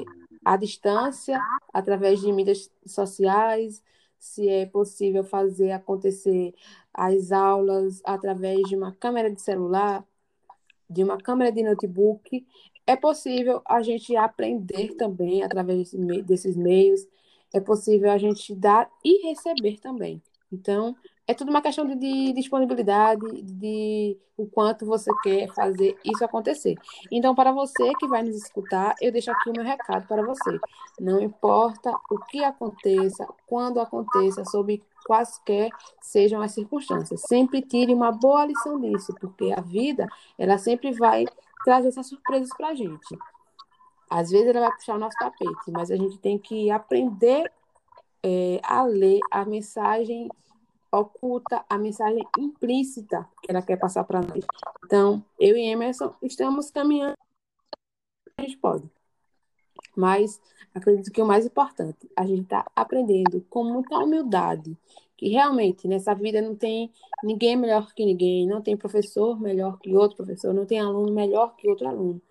[0.43, 1.39] à distância,
[1.74, 3.84] através de mídias sociais,
[4.17, 6.54] se é possível fazer acontecer
[6.93, 10.04] as aulas através de uma câmera de celular,
[10.89, 12.45] de uma câmera de notebook,
[12.88, 15.91] é possível a gente aprender também através
[16.24, 17.08] desses meios,
[17.54, 20.21] é possível a gente dar e receber também.
[20.52, 20.95] Então,
[21.28, 26.76] é tudo uma questão de, de, disponibilidade, de o quanto você quer fazer isso acontecer.
[27.12, 30.60] Então, para você que vai nos escutar, eu deixo aqui o meu recado para você.
[31.00, 35.69] Não importa o que aconteça, quando aconteça, sob quaisquer
[36.02, 41.26] sejam as circunstâncias, sempre tire uma boa lição disso, porque a vida, ela sempre vai
[41.65, 43.17] trazer essas surpresas para a gente.
[44.10, 47.51] Às vezes ela vai puxar o nosso tapete, mas a gente tem que aprender
[48.23, 50.30] é, a ler a mensagem
[50.91, 54.45] oculta a mensagem implícita que ela quer passar para nós.
[54.86, 57.15] Então, eu e Emerson estamos caminhando
[58.38, 58.89] a gente pode.
[59.95, 60.41] Mas
[60.73, 64.78] acredito que o mais importante, a gente está aprendendo com muita humildade,
[65.17, 66.91] que realmente nessa vida não tem
[67.23, 71.56] ninguém melhor que ninguém, não tem professor melhor que outro professor, não tem aluno melhor
[71.56, 72.21] que outro aluno.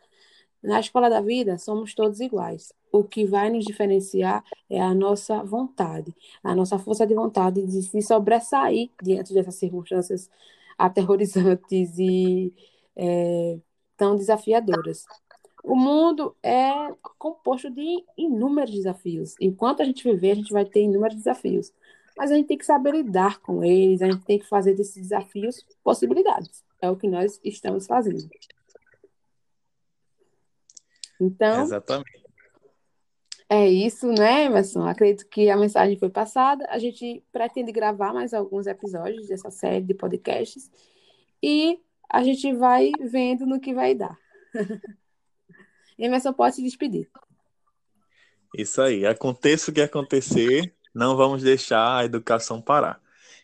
[0.62, 2.72] Na escola da vida, somos todos iguais.
[2.90, 7.82] O que vai nos diferenciar é a nossa vontade, a nossa força de vontade de
[7.82, 10.30] se sobressair diante dessas circunstâncias
[10.78, 12.54] aterrorizantes e
[12.96, 13.58] é,
[13.96, 15.04] tão desafiadoras.
[15.62, 16.70] O mundo é
[17.18, 19.34] composto de inúmeros desafios.
[19.40, 21.72] Enquanto a gente viver, a gente vai ter inúmeros desafios.
[22.16, 25.02] Mas a gente tem que saber lidar com eles, a gente tem que fazer desses
[25.02, 26.62] desafios possibilidades.
[26.80, 28.28] É o que nós estamos fazendo.
[31.20, 32.24] Então, Exatamente.
[33.48, 34.86] é isso, né, Emerson?
[34.86, 36.66] Acredito que a mensagem foi passada.
[36.68, 40.70] A gente pretende gravar mais alguns episódios dessa série de podcasts
[41.42, 44.18] e a gente vai vendo no que vai dar.
[45.98, 47.08] Emerson pode se despedir.
[48.56, 49.04] Isso aí.
[49.04, 53.00] Aconteça o que acontecer, não vamos deixar a educação parar.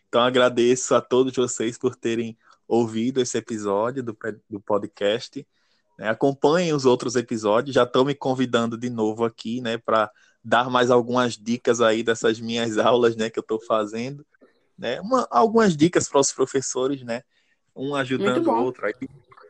[0.07, 2.37] Então, agradeço a todos vocês por terem
[2.67, 4.17] ouvido esse episódio do,
[4.49, 5.45] do podcast.
[5.97, 6.09] Né?
[6.09, 10.09] Acompanhem os outros episódios, já estão me convidando de novo aqui, né, para
[10.43, 14.25] dar mais algumas dicas aí dessas minhas aulas, né, que eu estou fazendo,
[14.77, 14.99] né?
[15.01, 17.21] Uma, algumas dicas para os professores, né?
[17.75, 18.93] Um ajudando o outro, aí,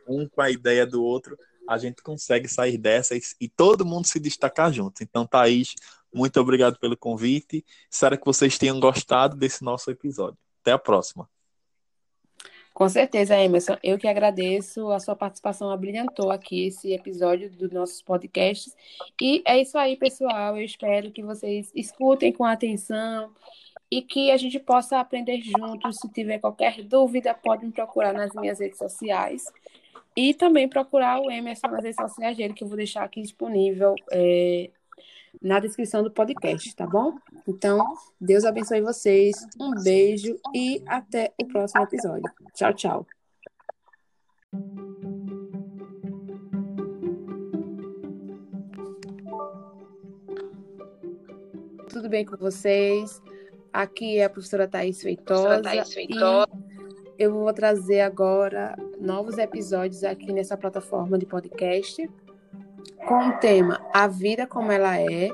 [0.06, 4.06] um com a ideia do outro, a gente consegue sair dessa e, e todo mundo
[4.06, 5.02] se destacar junto.
[5.02, 5.74] Então, Thaís,
[6.12, 7.64] muito obrigado pelo convite.
[7.90, 10.38] Espero que vocês tenham gostado desse nosso episódio.
[10.60, 11.28] Até a próxima.
[12.74, 13.76] Com certeza, Emerson.
[13.82, 18.74] Eu que agradeço a sua participação, abrilhantou aqui esse episódio dos nossos podcasts.
[19.20, 20.56] E é isso aí, pessoal.
[20.56, 23.30] Eu espero que vocês escutem com atenção
[23.90, 25.98] e que a gente possa aprender juntos.
[25.98, 29.44] Se tiver qualquer dúvida, pode me procurar nas minhas redes sociais.
[30.16, 33.94] E também procurar o Emerson nas redes sociais dele, que eu vou deixar aqui disponível
[34.10, 34.70] é,
[35.40, 37.16] na descrição do podcast, tá bom?
[37.46, 42.30] Então, Deus abençoe vocês, um beijo e até o próximo episódio.
[42.54, 43.06] Tchau, tchau.
[51.88, 53.20] Tudo bem com vocês?
[53.72, 55.62] Aqui é a professora Thais Feitosa.
[55.62, 56.48] Thaís Feitosa.
[57.18, 62.08] E eu vou trazer agora novos episódios aqui nessa plataforma de podcast
[63.06, 65.28] com o tema A Vida Como Ela É,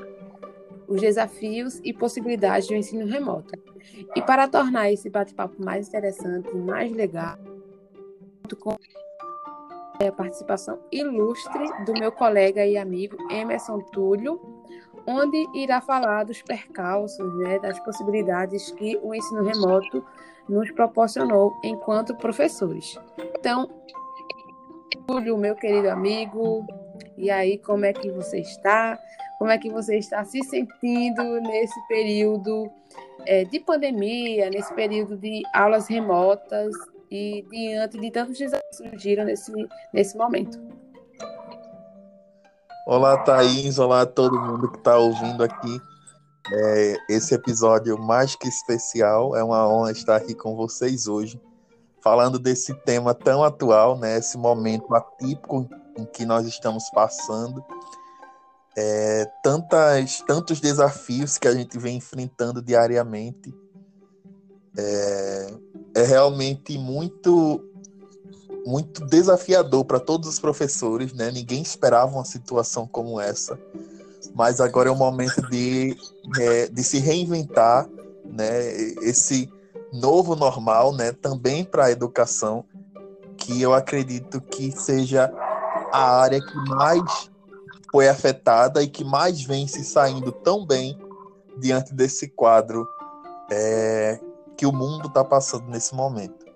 [0.87, 3.53] os desafios e possibilidades do ensino remoto.
[4.15, 7.37] E para tornar esse bate-papo mais interessante mais legal,
[8.59, 8.75] com
[10.05, 14.39] a participação ilustre do meu colega e amigo Emerson Túlio,
[15.05, 20.03] onde irá falar dos percalços, né, das possibilidades que o ensino remoto
[20.47, 22.99] nos proporcionou enquanto professores.
[23.37, 23.69] Então,
[25.05, 26.65] Túlio, meu querido amigo,
[27.19, 28.97] e aí, como é que você está?
[29.37, 32.71] Como é que você está se sentindo nesse período
[33.25, 36.73] é, de pandemia, nesse período de aulas remotas
[37.11, 39.51] e diante de tantos desafios que surgiram nesse,
[39.93, 40.57] nesse momento?
[42.87, 43.77] Olá, Thaís.
[43.79, 45.81] Olá a todo mundo que está ouvindo aqui
[46.53, 49.35] é, esse episódio mais que especial.
[49.35, 51.37] É uma honra estar aqui com vocês hoje,
[52.01, 54.17] falando desse tema tão atual, né?
[54.17, 57.63] Esse momento atípico em que nós estamos passando.
[58.77, 63.53] É, tantas, tantos desafios que a gente vem enfrentando diariamente.
[64.77, 65.53] É,
[65.95, 67.65] é realmente muito
[68.65, 71.31] muito desafiador para todos os professores, né?
[71.31, 73.59] Ninguém esperava uma situação como essa,
[74.35, 75.97] mas agora é o momento de,
[76.39, 77.89] é, de se reinventar,
[78.25, 78.71] né?
[79.01, 79.51] Esse
[79.91, 81.11] novo normal, né?
[81.11, 82.63] Também para a educação,
[83.37, 85.31] que eu acredito que seja
[85.91, 87.31] a área que mais
[87.91, 90.97] foi afetada e que mais vem se saindo tão bem
[91.57, 92.87] diante desse quadro
[93.51, 94.19] é,
[94.55, 96.47] que o mundo está passando nesse momento.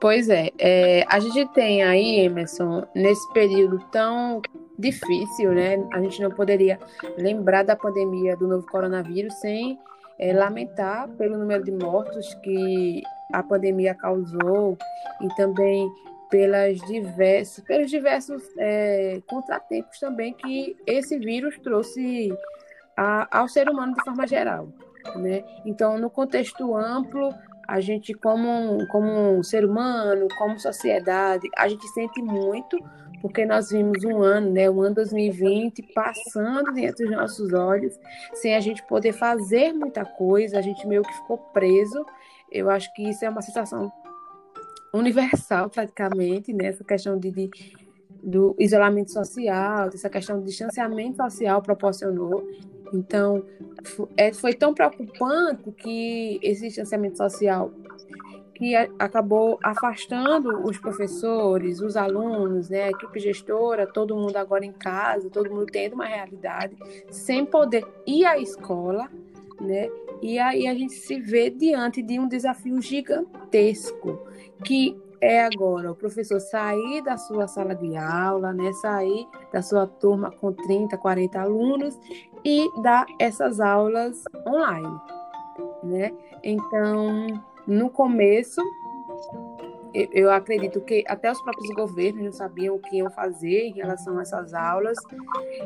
[0.00, 4.40] Pois é, é, a gente tem aí, Emerson, nesse período tão
[4.78, 5.76] difícil, né?
[5.92, 6.78] A gente não poderia
[7.18, 9.78] lembrar da pandemia do novo coronavírus sem
[10.18, 13.02] é, lamentar pelo número de mortos que
[13.32, 14.76] a pandemia causou
[15.20, 15.90] e também
[16.30, 22.32] pelas diversas, pelos diversos é, contratempos também que esse vírus trouxe
[22.96, 24.68] a, ao ser humano de forma geral.
[25.16, 25.42] Né?
[25.64, 27.34] Então, no contexto amplo,
[27.66, 32.78] a gente, como, como um ser humano, como sociedade, a gente sente muito,
[33.20, 37.98] porque nós vimos um ano, né, o ano 2020, passando diante dos nossos olhos,
[38.34, 42.04] sem a gente poder fazer muita coisa, a gente meio que ficou preso.
[42.50, 43.92] Eu acho que isso é uma sensação
[44.92, 47.50] universal, praticamente, né, essa questão de, de
[48.22, 52.46] do isolamento social, dessa questão do distanciamento social proporcionou.
[52.92, 53.42] Então,
[54.16, 57.72] é, foi tão preocupante que esse distanciamento social
[58.54, 64.72] que acabou afastando os professores, os alunos, né, a equipe gestora, todo mundo agora em
[64.72, 66.76] casa, todo mundo tendo uma realidade,
[67.10, 69.08] sem poder ir à escola,
[69.58, 69.88] né?
[70.20, 74.18] E aí a gente se vê diante de um desafio gigantesco,
[74.64, 79.86] que é agora o professor sair da sua sala de aula, né, sair da sua
[79.86, 81.98] turma com 30, 40 alunos
[82.44, 85.00] e dar essas aulas online,
[85.82, 86.12] né?
[86.42, 87.26] Então,
[87.66, 88.62] no começo,
[89.92, 94.18] eu acredito que até os próprios governos não sabiam o que iam fazer em relação
[94.18, 94.96] a essas aulas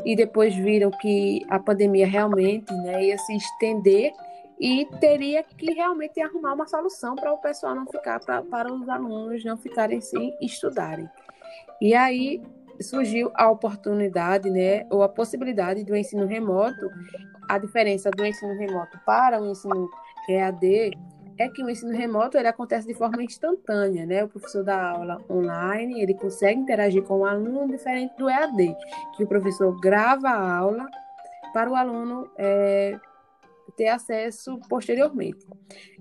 [0.05, 4.13] e depois viram que a pandemia realmente né, ia se estender
[4.59, 8.89] e teria que realmente arrumar uma solução para o pessoal não ficar, pra, para os
[8.89, 11.09] alunos não ficarem sem estudarem.
[11.81, 12.43] E aí
[12.81, 16.91] surgiu a oportunidade, né, ou a possibilidade do ensino remoto.
[17.49, 19.89] A diferença do ensino remoto para o ensino
[20.29, 20.97] EAD
[21.37, 24.25] é que o ensino remoto ele acontece de forma instantânea, né?
[24.25, 28.77] O professor dá aula online, ele consegue interagir com o aluno diferente do EAD,
[29.17, 30.87] que o professor grava a aula
[31.53, 32.99] para o aluno é,
[33.77, 35.47] ter acesso posteriormente.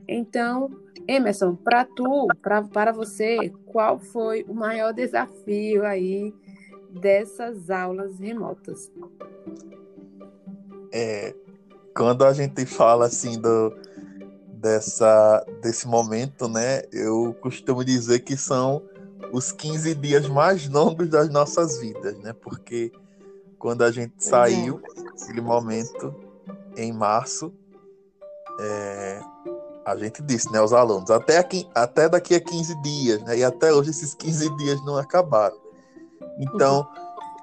[0.07, 0.69] Então,
[1.07, 6.33] Emerson, para tu, pra, para você, qual foi o maior desafio aí
[6.89, 8.91] dessas aulas remotas?
[10.91, 11.33] É,
[11.95, 13.75] quando a gente fala assim do
[14.47, 16.83] dessa desse momento, né?
[16.91, 18.81] Eu costumo dizer que são
[19.31, 22.33] os 15 dias mais longos das nossas vidas, né?
[22.33, 22.91] Porque
[23.59, 24.81] quando a gente saiu,
[25.21, 26.15] aquele momento
[26.77, 27.53] em março,
[28.59, 29.21] é,
[29.85, 33.43] a gente disse, né, os alunos, até, aqui, até daqui a 15 dias, né, e
[33.43, 35.57] até hoje esses 15 dias não acabaram.
[36.39, 36.87] Então,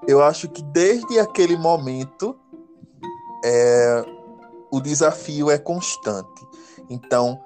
[0.07, 2.39] eu acho que desde aquele momento,
[3.45, 4.05] é,
[4.71, 6.47] o desafio é constante.
[6.89, 7.41] Então,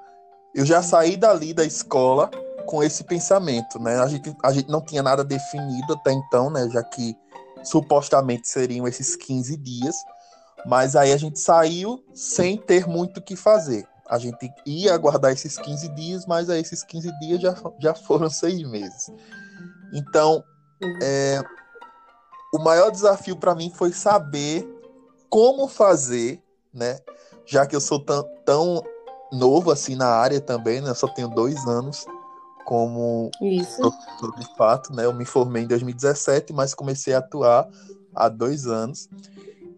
[0.55, 2.31] eu já saí dali da escola
[2.67, 3.99] com esse pensamento, né?
[3.99, 6.69] A gente, a gente não tinha nada definido até então, né?
[6.71, 7.17] Já que
[7.63, 9.97] supostamente seriam esses 15 dias.
[10.67, 13.87] Mas aí a gente saiu sem ter muito o que fazer.
[14.09, 18.29] A gente ia aguardar esses 15 dias, mas aí esses 15 dias já, já foram
[18.31, 19.11] seis meses.
[19.93, 20.43] Então,
[21.03, 21.43] é,
[22.53, 24.67] o maior desafio para mim foi saber
[25.29, 26.43] como fazer,
[26.73, 26.99] né?
[27.47, 28.83] Já que eu sou tão, tão
[29.33, 30.91] novo assim na área também, né?
[30.91, 32.07] Eu só tenho dois anos
[32.65, 33.83] como Isso.
[34.39, 35.05] de fato, né?
[35.05, 37.69] Eu me formei em 2017, mas comecei a atuar
[38.15, 39.09] há dois anos.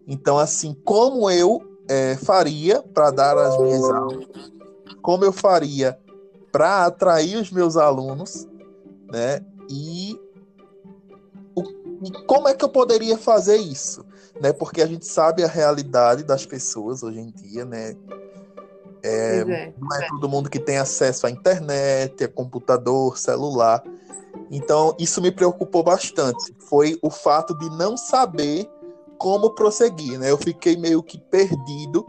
[0.07, 4.27] Então, assim, como eu é, faria para dar as minhas aulas,
[5.01, 5.97] como eu faria
[6.51, 8.47] para atrair os meus alunos,
[9.11, 9.41] né?
[9.69, 10.19] E,
[11.55, 11.61] o,
[12.05, 14.05] e como é que eu poderia fazer isso,
[14.39, 14.53] né?
[14.53, 17.95] Porque a gente sabe a realidade das pessoas hoje em dia, né?
[19.03, 23.83] É, é, não é todo mundo que tem acesso à internet, a computador, celular.
[24.49, 26.55] Então, isso me preocupou bastante.
[26.59, 28.69] Foi o fato de não saber
[29.17, 30.31] como prosseguir, né?
[30.31, 32.05] Eu fiquei meio que perdido,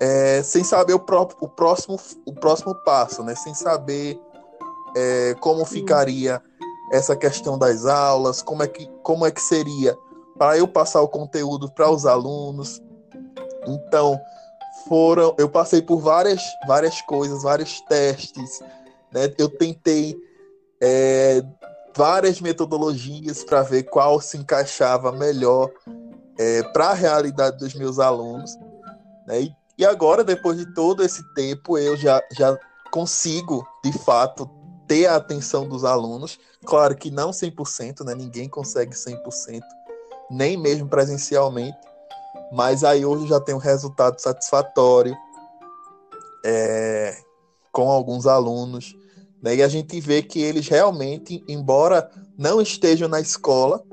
[0.00, 3.34] é, sem saber o, próprio, o, próximo, o próximo passo, né?
[3.34, 4.20] Sem saber
[4.96, 6.42] é, como ficaria
[6.92, 9.96] essa questão das aulas, como é que, como é que seria
[10.38, 12.82] para eu passar o conteúdo para os alunos.
[13.66, 14.20] Então,
[14.88, 18.60] foram, eu passei por várias, várias coisas, vários testes,
[19.12, 19.32] né?
[19.38, 20.16] Eu tentei
[20.80, 21.42] é,
[21.96, 25.70] várias metodologias para ver qual se encaixava melhor
[26.38, 28.56] é, para a realidade dos meus alunos.
[29.26, 29.42] Né?
[29.42, 32.58] E, e, agora, depois de todo esse tempo, eu já, já
[32.90, 34.48] consigo, de fato,
[34.86, 36.38] ter a atenção dos alunos.
[36.64, 38.14] Claro que não 100%, né?
[38.14, 39.60] ninguém consegue 100%,
[40.30, 41.76] nem mesmo presencialmente,
[42.52, 45.16] mas aí hoje já tem um resultado satisfatório
[46.44, 47.16] é,
[47.72, 48.94] com alguns alunos.
[49.42, 49.56] Né?
[49.56, 53.84] E a gente vê que eles realmente, embora não estejam na escola,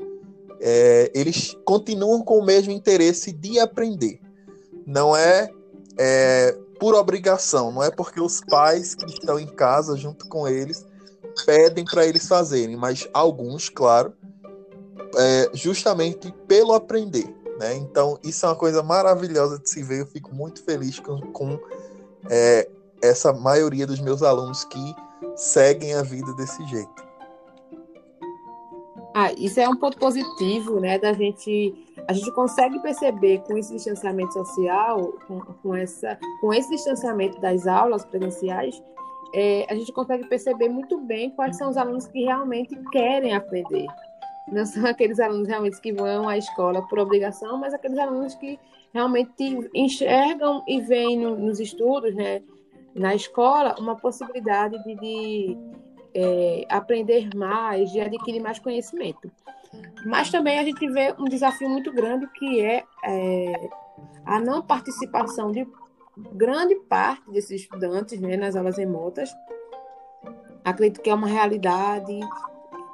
[0.62, 4.20] é, eles continuam com o mesmo interesse de aprender.
[4.86, 5.52] Não é,
[5.98, 10.86] é por obrigação, não é porque os pais que estão em casa junto com eles
[11.46, 14.14] pedem para eles fazerem, mas alguns, claro,
[15.18, 17.34] é, justamente pelo aprender.
[17.60, 17.76] Né?
[17.76, 20.02] Então, isso é uma coisa maravilhosa de se ver.
[20.02, 21.60] Eu fico muito feliz com, com
[22.30, 22.68] é,
[23.02, 24.96] essa maioria dos meus alunos que
[25.36, 27.11] seguem a vida desse jeito.
[29.14, 30.98] Ah, isso é um ponto positivo, né?
[30.98, 31.74] Da gente,
[32.08, 37.68] a gente consegue perceber com esse distanciamento social, com, com essa, com esse distanciamento das
[37.68, 38.82] aulas presenciais,
[39.34, 43.88] é, a gente consegue perceber muito bem quais são os alunos que realmente querem aprender.
[44.48, 48.60] Não são aqueles alunos realmente que vão à escola por obrigação, mas aqueles alunos que
[48.94, 52.42] realmente enxergam e veem no, nos estudos, né?
[52.96, 55.58] na escola uma possibilidade de, de
[56.14, 59.32] é, aprender mais, de adquirir mais conhecimento.
[60.06, 63.70] Mas também a gente vê um desafio muito grande que é, é
[64.26, 65.68] a não participação de
[66.34, 69.34] grande parte desses estudantes né, nas aulas remotas.
[70.64, 72.20] Acredito que é uma realidade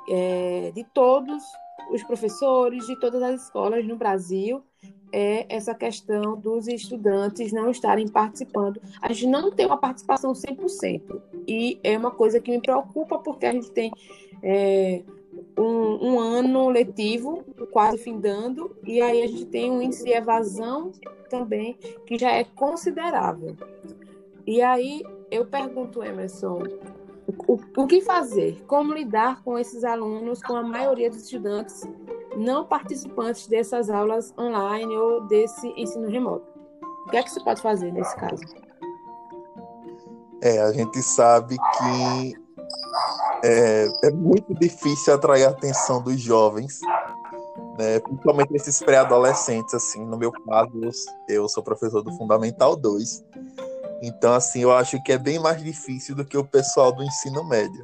[0.09, 1.43] é, de todos
[1.91, 4.63] os professores, de todas as escolas no Brasil,
[5.11, 8.81] é essa questão dos estudantes não estarem participando.
[9.01, 11.21] A gente não tem uma participação 100%.
[11.47, 13.91] E é uma coisa que me preocupa, porque a gente tem
[14.43, 15.01] é,
[15.57, 20.91] um, um, ano letivo quase findando, e aí a gente tem um índice de evasão
[21.29, 23.55] também que já é considerável.
[24.45, 26.63] E aí eu pergunto, Emerson,
[27.47, 28.63] o, o que fazer?
[28.65, 31.87] Como lidar com esses alunos, com a maioria dos estudantes
[32.38, 36.45] não participantes dessas aulas online ou desse ensino remoto.
[37.05, 38.43] O que é que se pode fazer nesse caso?
[40.41, 42.33] É, a gente sabe que
[43.43, 46.79] é, é muito difícil atrair a atenção dos jovens,
[47.79, 50.71] né, principalmente esses pré-adolescentes, assim, no meu caso,
[51.27, 53.23] eu sou professor do Fundamental 2,
[54.01, 57.43] então, assim, eu acho que é bem mais difícil do que o pessoal do ensino
[57.43, 57.83] médio.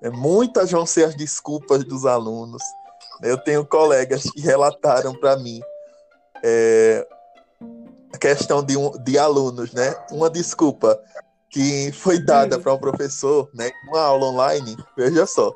[0.00, 2.62] É, muitas vão ser as desculpas dos alunos,
[3.22, 5.60] eu tenho colegas que relataram para mim
[6.42, 7.06] é,
[8.12, 9.94] a questão de, um, de alunos, né?
[10.10, 11.00] Uma desculpa
[11.48, 13.70] que foi dada para um professor, né?
[13.88, 15.54] Uma aula online, veja só.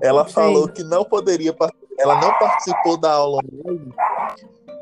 [0.00, 0.34] Ela Sim.
[0.34, 1.54] falou que não poderia,
[1.98, 3.92] ela não participou da aula online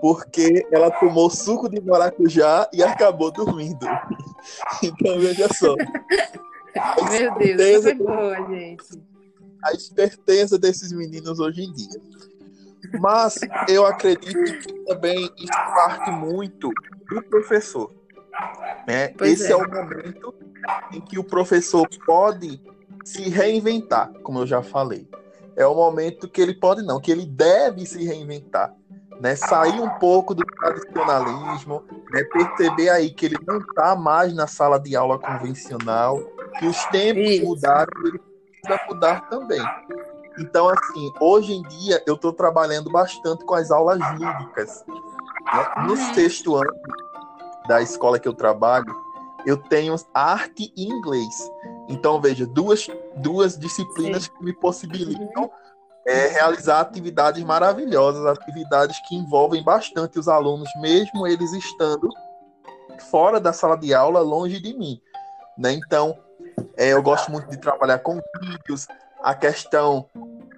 [0.01, 3.87] porque ela tomou suco de maracujá e acabou dormindo.
[4.83, 5.75] Então veja só.
[7.11, 9.10] Meu Deus, isso foi boa, gente
[9.63, 12.01] a esperteza desses meninos hoje em dia.
[12.99, 13.39] Mas
[13.69, 16.71] eu acredito que também isso parte muito
[17.09, 17.93] do professor.
[18.87, 19.15] Né?
[19.23, 19.53] Esse é.
[19.53, 20.35] é o momento
[20.93, 22.61] em que o professor pode
[23.05, 25.09] se reinventar, como eu já falei.
[25.57, 28.75] É o momento que ele pode não, que ele deve se reinventar.
[29.21, 34.47] Né, sair um pouco do tradicionalismo, né, perceber aí que ele não está mais na
[34.47, 36.19] sala de aula convencional,
[36.59, 37.45] que os tempos Isso.
[37.45, 38.19] mudaram, ele
[38.69, 39.63] vai mudar também.
[40.39, 44.85] Então, assim, hoje em dia eu estou trabalhando bastante com as aulas lúdicas.
[45.85, 46.15] No uhum.
[46.15, 46.73] sexto ano
[47.67, 48.95] da escola que eu trabalho,
[49.47, 51.51] eu tenho arte e inglês.
[51.89, 52.87] Então, veja, duas,
[53.17, 54.31] duas disciplinas Sim.
[54.31, 55.51] que me possibilitam uhum.
[56.07, 62.09] é, realizar atividades maravilhosas, atividades que envolvem bastante os alunos, mesmo eles estando
[63.11, 65.01] fora da sala de aula, longe de mim.
[65.59, 65.73] Né?
[65.73, 66.17] Então,
[66.77, 68.87] é, eu gosto muito de trabalhar com vídeos,
[69.23, 70.09] a questão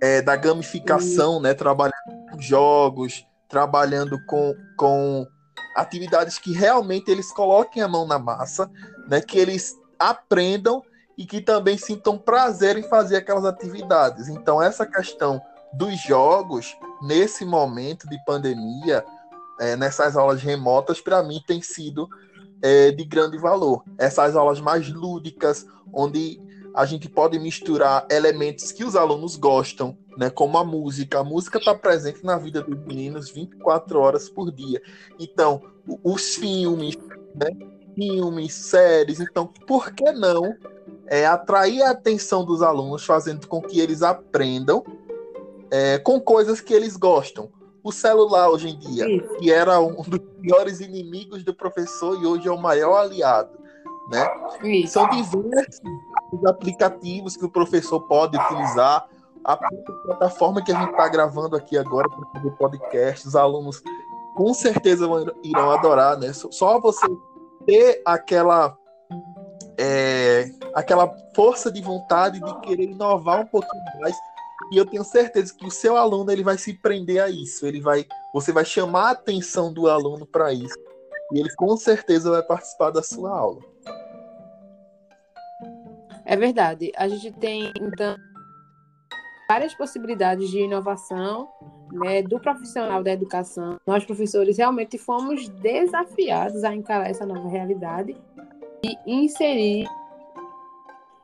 [0.00, 1.54] é, da gamificação, né?
[1.54, 1.94] Trabalhando
[2.30, 5.26] com jogos, trabalhando com, com
[5.76, 8.70] atividades que realmente eles coloquem a mão na massa,
[9.08, 9.20] né?
[9.20, 10.82] Que eles aprendam
[11.16, 14.28] e que também sintam prazer em fazer aquelas atividades.
[14.28, 15.40] Então, essa questão
[15.72, 19.04] dos jogos, nesse momento de pandemia,
[19.60, 22.08] é, nessas aulas remotas, para mim tem sido
[22.62, 23.82] é, de grande valor.
[23.98, 26.40] Essas aulas mais lúdicas, onde
[26.74, 31.18] a gente pode misturar elementos que os alunos gostam, né, como a música.
[31.18, 34.80] A música está presente na vida dos meninos 24 horas por dia.
[35.18, 35.62] Então,
[36.02, 36.96] os filmes,
[37.34, 37.50] né,
[37.94, 39.20] filmes, séries.
[39.20, 40.56] Então, por que não
[41.06, 44.82] é, atrair a atenção dos alunos, fazendo com que eles aprendam
[45.70, 47.50] é, com coisas que eles gostam?
[47.82, 49.34] O celular hoje em dia, Isso.
[49.36, 53.50] que era um dos piores inimigos do professor e hoje é o maior aliado.
[54.10, 54.30] Né?
[54.62, 54.94] Isso.
[54.94, 55.80] São diversos
[56.46, 59.06] aplicativos que o professor pode utilizar.
[59.44, 63.82] A plataforma que a gente está gravando aqui agora para fazer podcast, os alunos
[64.36, 65.04] com certeza
[65.42, 66.32] irão adorar, né?
[66.32, 67.04] Só você
[67.66, 68.76] ter aquela
[69.76, 74.16] é, aquela força de vontade de querer inovar um pouquinho mais
[74.72, 77.80] e eu tenho certeza que o seu aluno ele vai se prender a isso ele
[77.80, 80.78] vai você vai chamar a atenção do aluno para isso
[81.32, 83.72] e ele com certeza vai participar da sua aula
[86.24, 86.92] é verdade.
[86.96, 88.16] A gente tem, então,
[89.48, 91.48] várias possibilidades de inovação
[91.92, 93.78] né, do profissional da educação.
[93.86, 98.16] Nós, professores, realmente fomos desafiados a encarar essa nova realidade
[98.82, 99.86] e inserir,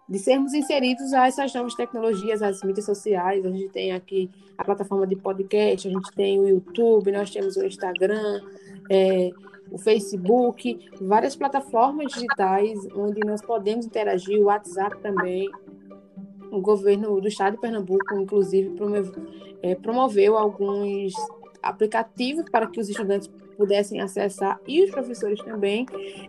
[0.08, 3.44] de sermos inseridos a essas novas tecnologias, as mídias sociais.
[3.44, 7.56] A gente tem aqui a plataforma de podcast, a gente tem o YouTube, nós temos
[7.56, 8.40] o Instagram.
[8.90, 9.30] É,
[9.70, 15.50] o Facebook, várias plataformas digitais onde nós podemos interagir, o WhatsApp também.
[16.50, 18.74] O governo do estado de Pernambuco, inclusive,
[19.62, 21.12] é, promoveu alguns
[21.62, 23.28] aplicativos para que os estudantes
[23.58, 25.84] pudessem acessar e os professores também.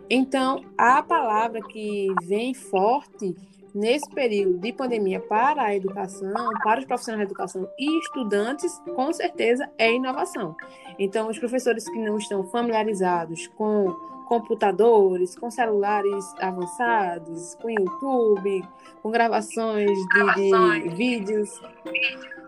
[0.10, 3.34] Então, a palavra que vem forte
[3.74, 9.12] nesse período de pandemia para a educação, para os profissionais da educação e estudantes, com
[9.14, 10.56] certeza é inovação.
[10.98, 13.92] Então, os professores que não estão familiarizados com
[14.28, 18.64] computadores, com celulares avançados, com YouTube,
[19.02, 21.50] com gravações de, de vídeos,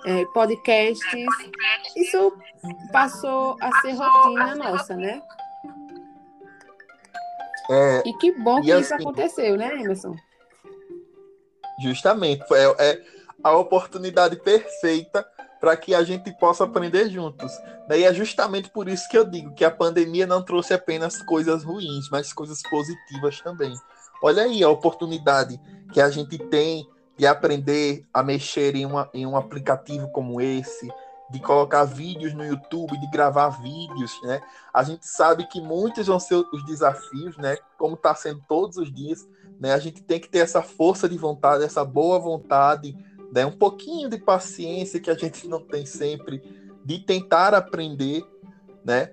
[0.05, 1.25] é, podcasts,
[1.95, 2.33] isso
[2.91, 5.21] passou a ser rotina nossa, né?
[7.69, 10.15] É, e que bom que isso assim, aconteceu, né, Emerson?
[11.81, 13.01] Justamente, é, é
[13.43, 15.25] a oportunidade perfeita
[15.59, 17.51] para que a gente possa aprender juntos.
[17.89, 21.63] E é justamente por isso que eu digo que a pandemia não trouxe apenas coisas
[21.63, 23.73] ruins, mas coisas positivas também.
[24.23, 25.59] Olha aí a oportunidade
[25.93, 30.91] que a gente tem de aprender a mexer em, uma, em um aplicativo como esse,
[31.29, 34.41] de colocar vídeos no YouTube, de gravar vídeos, né?
[34.73, 37.57] A gente sabe que muitos vão ser os desafios, né?
[37.77, 39.27] Como está sendo todos os dias,
[39.61, 39.73] né?
[39.73, 42.97] A gente tem que ter essa força de vontade, essa boa vontade,
[43.31, 43.45] né?
[43.45, 46.41] Um pouquinho de paciência que a gente não tem sempre,
[46.83, 48.25] de tentar aprender,
[48.83, 49.11] né?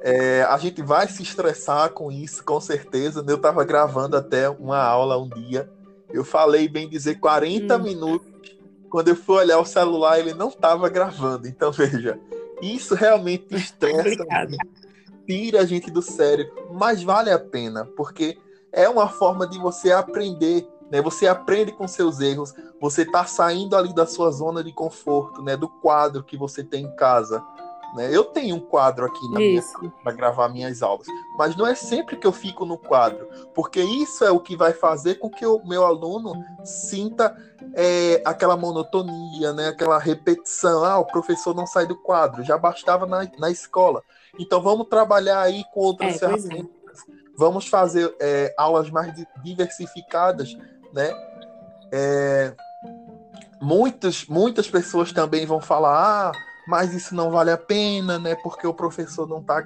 [0.00, 3.22] É, a gente vai se estressar com isso, com certeza.
[3.28, 5.70] Eu estava gravando até uma aula um dia.
[6.10, 7.82] Eu falei, bem dizer, 40 hum.
[7.82, 8.26] minutos.
[8.88, 11.46] Quando eu fui olhar o celular, ele não estava gravando.
[11.46, 12.18] Então, veja,
[12.62, 14.24] isso realmente estressa,
[15.26, 16.50] tira a gente do sério.
[16.72, 18.38] Mas vale a pena, porque
[18.72, 21.00] é uma forma de você aprender, né?
[21.02, 25.56] Você aprende com seus erros, você está saindo ali da sua zona de conforto, né?
[25.56, 27.42] Do quadro que você tem em casa.
[27.94, 28.14] Né?
[28.14, 29.26] Eu tenho um quadro aqui
[30.02, 31.06] para gravar minhas aulas,
[31.38, 34.74] mas não é sempre que eu fico no quadro, porque isso é o que vai
[34.74, 37.34] fazer com que o meu aluno sinta
[37.74, 39.68] é, aquela monotonia, né?
[39.68, 40.84] aquela repetição.
[40.84, 44.02] Ah, o professor não sai do quadro, já bastava na, na escola.
[44.38, 46.18] Então vamos trabalhar aí com outras é, é.
[46.18, 46.75] ferramentas
[47.36, 49.12] Vamos fazer é, aulas mais
[49.42, 50.56] diversificadas,
[50.92, 51.12] né?
[51.92, 52.54] É,
[53.60, 56.32] muitas, muitas pessoas também vão falar, ah,
[56.66, 58.34] mas isso não vale a pena, né?
[58.36, 59.64] Porque o professor não tá,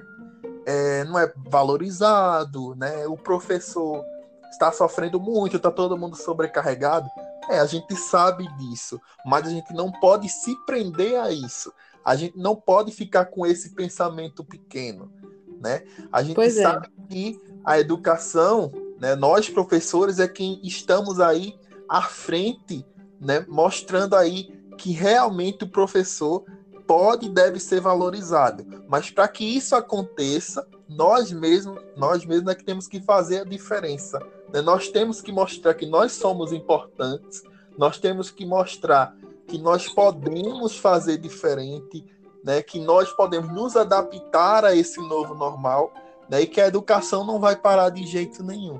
[0.65, 3.07] é, não é valorizado, né?
[3.07, 4.03] O professor
[4.51, 7.09] está sofrendo muito, está todo mundo sobrecarregado.
[7.49, 11.73] É, a gente sabe disso, mas a gente não pode se prender a isso.
[12.03, 15.11] A gente não pode ficar com esse pensamento pequeno,
[15.59, 15.83] né?
[16.11, 16.63] A gente pois é.
[16.63, 17.07] sabe é.
[17.07, 21.55] que a educação, né, nós professores é quem estamos aí
[21.87, 22.85] à frente,
[23.19, 26.43] né, mostrando aí que realmente o professor
[26.87, 28.65] pode e deve ser valorizado.
[28.87, 33.43] Mas para que isso aconteça, nós mesmos, nós mesmos é que temos que fazer a
[33.45, 34.19] diferença.
[34.51, 34.61] Né?
[34.61, 37.43] Nós temos que mostrar que nós somos importantes,
[37.77, 39.15] nós temos que mostrar
[39.47, 42.05] que nós podemos fazer diferente,
[42.43, 42.61] né?
[42.61, 45.93] que nós podemos nos adaptar a esse novo normal
[46.39, 48.79] e que a educação não vai parar de jeito nenhum.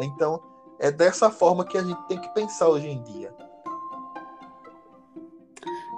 [0.00, 0.42] Então,
[0.78, 3.32] é dessa forma que a gente tem que pensar hoje em dia.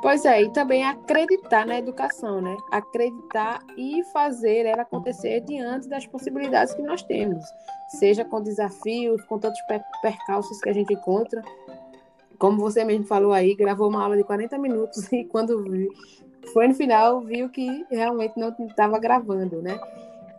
[0.03, 2.57] Pois é, e também acreditar na educação, né?
[2.73, 7.45] Acreditar e fazer ela acontecer diante das possibilidades que nós temos,
[8.01, 9.61] seja com desafios, com tantos
[10.03, 11.41] percalços que a gente encontra.
[12.37, 15.65] Como você mesmo falou aí, gravou uma aula de 40 minutos e quando
[16.53, 19.79] foi no final, viu que realmente não estava gravando, né?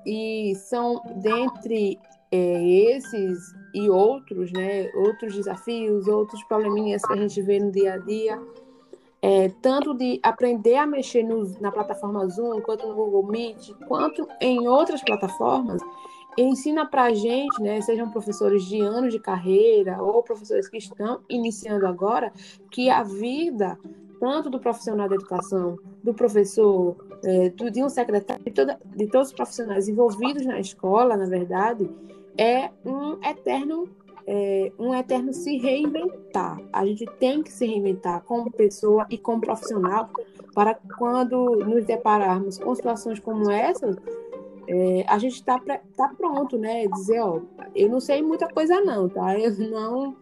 [0.05, 1.99] E são dentre
[2.31, 2.63] é,
[2.95, 4.91] esses e outros, né?
[4.95, 8.39] Outros desafios, outros probleminhas que a gente vê no dia a dia
[9.23, 14.27] é, tanto de aprender a mexer no, na plataforma Zoom, quanto no Google Meet, quanto
[14.41, 15.81] em outras plataformas,
[16.37, 21.21] ensina para a gente, né, sejam professores de anos de carreira ou professores que estão
[21.29, 22.33] iniciando agora,
[22.69, 23.79] que a vida,
[24.19, 29.29] tanto do profissional da educação, do professor, é, de um secretário, de, toda, de todos
[29.29, 31.89] os profissionais envolvidos na escola, na verdade,
[32.37, 33.89] é um eterno
[34.25, 36.57] é, um eterno se reinventar.
[36.71, 40.09] A gente tem que se reinventar como pessoa e como profissional
[40.53, 43.97] para quando nos depararmos com situações como essa,
[44.67, 46.87] é, a gente está tá pronto, né?
[46.87, 47.41] Dizer, ó,
[47.75, 49.37] eu não sei muita coisa não, tá?
[49.37, 50.15] Eu não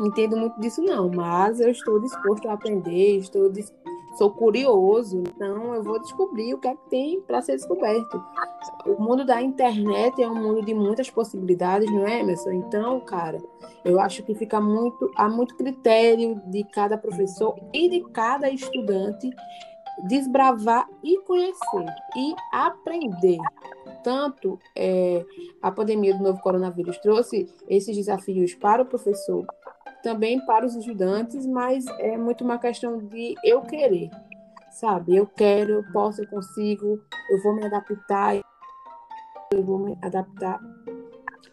[0.00, 3.50] entendo muito disso não, mas eu estou disposto a aprender, estou
[4.16, 8.22] sou curioso, então eu vou descobrir o que é que tem para ser descoberto.
[8.86, 12.52] O mundo da internet é um mundo de muitas possibilidades, não é, Emerson?
[12.52, 13.38] Então, cara,
[13.84, 19.30] eu acho que fica muito há muito critério de cada professor e de cada estudante
[20.04, 21.86] desbravar e conhecer
[22.16, 23.38] e aprender.
[24.02, 25.24] Tanto é,
[25.60, 29.46] a pandemia do novo coronavírus trouxe esses desafios para o professor
[30.02, 34.10] também para os estudantes, mas é muito uma questão de eu querer,
[34.70, 35.16] sabe?
[35.16, 38.36] Eu quero, eu posso, eu consigo, eu vou me adaptar,
[39.52, 40.60] eu vou me adaptar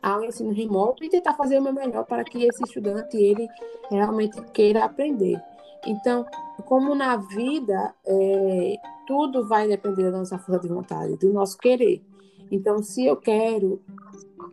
[0.01, 3.47] ao ensino remoto e tentar fazer o meu melhor para que esse estudante ele
[3.89, 5.41] realmente queira aprender.
[5.85, 6.25] Então,
[6.65, 8.75] como na vida, é,
[9.07, 12.03] tudo vai depender da nossa força de vontade, do nosso querer.
[12.51, 13.81] Então, se eu quero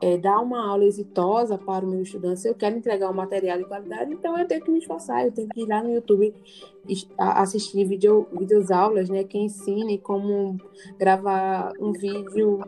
[0.01, 3.59] é, dar uma aula exitosa para o meu estudante, se eu quero entregar um material
[3.59, 6.35] de qualidade, então eu tenho que me esforçar, eu tenho que ir lá no YouTube
[7.19, 10.59] assistir vídeo, vídeos aulas, né, que ensine como
[10.99, 12.61] gravar um vídeo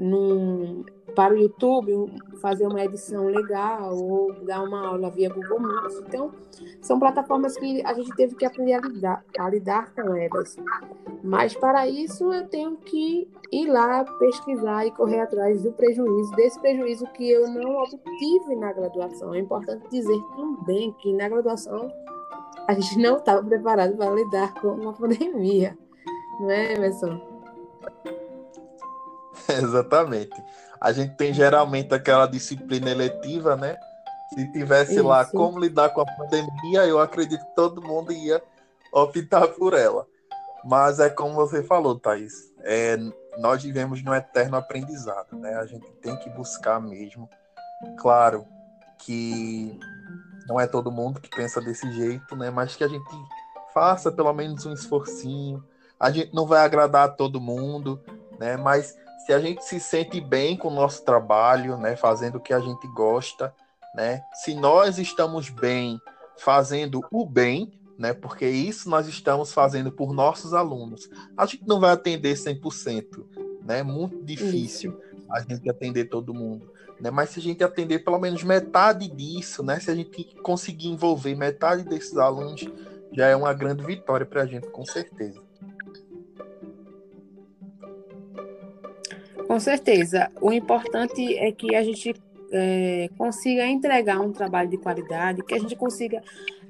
[0.00, 0.84] num,
[1.14, 6.04] para o YouTube, fazer uma edição legal ou dar uma aula via Google Meet.
[6.06, 6.32] Então,
[6.80, 10.56] são plataformas que a gente teve que aprender a lidar, a lidar com elas.
[11.22, 16.58] Mas para isso eu tenho que ir lá pesquisar e correr atrás do prejuízo, desse
[16.60, 19.34] prejuízo que eu não obtive na graduação.
[19.34, 21.92] É importante dizer também que na graduação
[22.66, 25.76] a gente não estava preparado para lidar com uma pandemia.
[26.40, 27.20] Não é, Emerson?
[29.48, 30.42] Exatamente
[30.82, 33.78] a gente tem geralmente aquela disciplina eletiva, né?
[34.34, 35.06] Se tivesse Isso.
[35.06, 38.42] lá como lidar com a pandemia, eu acredito que todo mundo ia
[38.92, 40.04] optar por ela.
[40.64, 42.96] Mas é como você falou, Thaís, é,
[43.38, 45.54] nós vivemos no eterno aprendizado, né?
[45.54, 47.30] A gente tem que buscar mesmo.
[47.98, 48.44] Claro
[48.98, 49.78] que
[50.48, 52.50] não é todo mundo que pensa desse jeito, né?
[52.50, 53.14] Mas que a gente
[53.72, 55.62] faça pelo menos um esforcinho.
[55.98, 58.02] A gente não vai agradar a todo mundo,
[58.40, 58.56] né?
[58.56, 62.52] Mas se a gente se sente bem com o nosso trabalho, né, fazendo o que
[62.52, 63.54] a gente gosta,
[63.94, 66.00] né, se nós estamos bem
[66.36, 71.78] fazendo o bem, né, porque isso nós estamos fazendo por nossos alunos, a gente não
[71.78, 73.24] vai atender 100%,
[73.62, 75.24] né, é muito difícil isso.
[75.30, 79.62] a gente atender todo mundo, né, mas se a gente atender pelo menos metade disso,
[79.62, 82.66] né, se a gente conseguir envolver metade desses alunos,
[83.12, 85.38] já é uma grande vitória para a gente, com certeza.
[89.46, 90.30] Com certeza.
[90.40, 92.14] O importante é que a gente
[92.52, 96.22] é, consiga entregar um trabalho de qualidade, que a gente consiga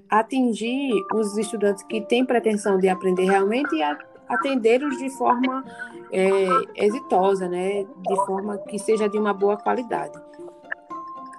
[0.09, 3.83] atingir os estudantes que têm pretensão de aprender realmente e
[4.29, 5.65] atendê-los de forma
[6.13, 6.47] é,
[6.77, 7.85] exitosa, né?
[7.85, 10.19] de forma que seja de uma boa qualidade.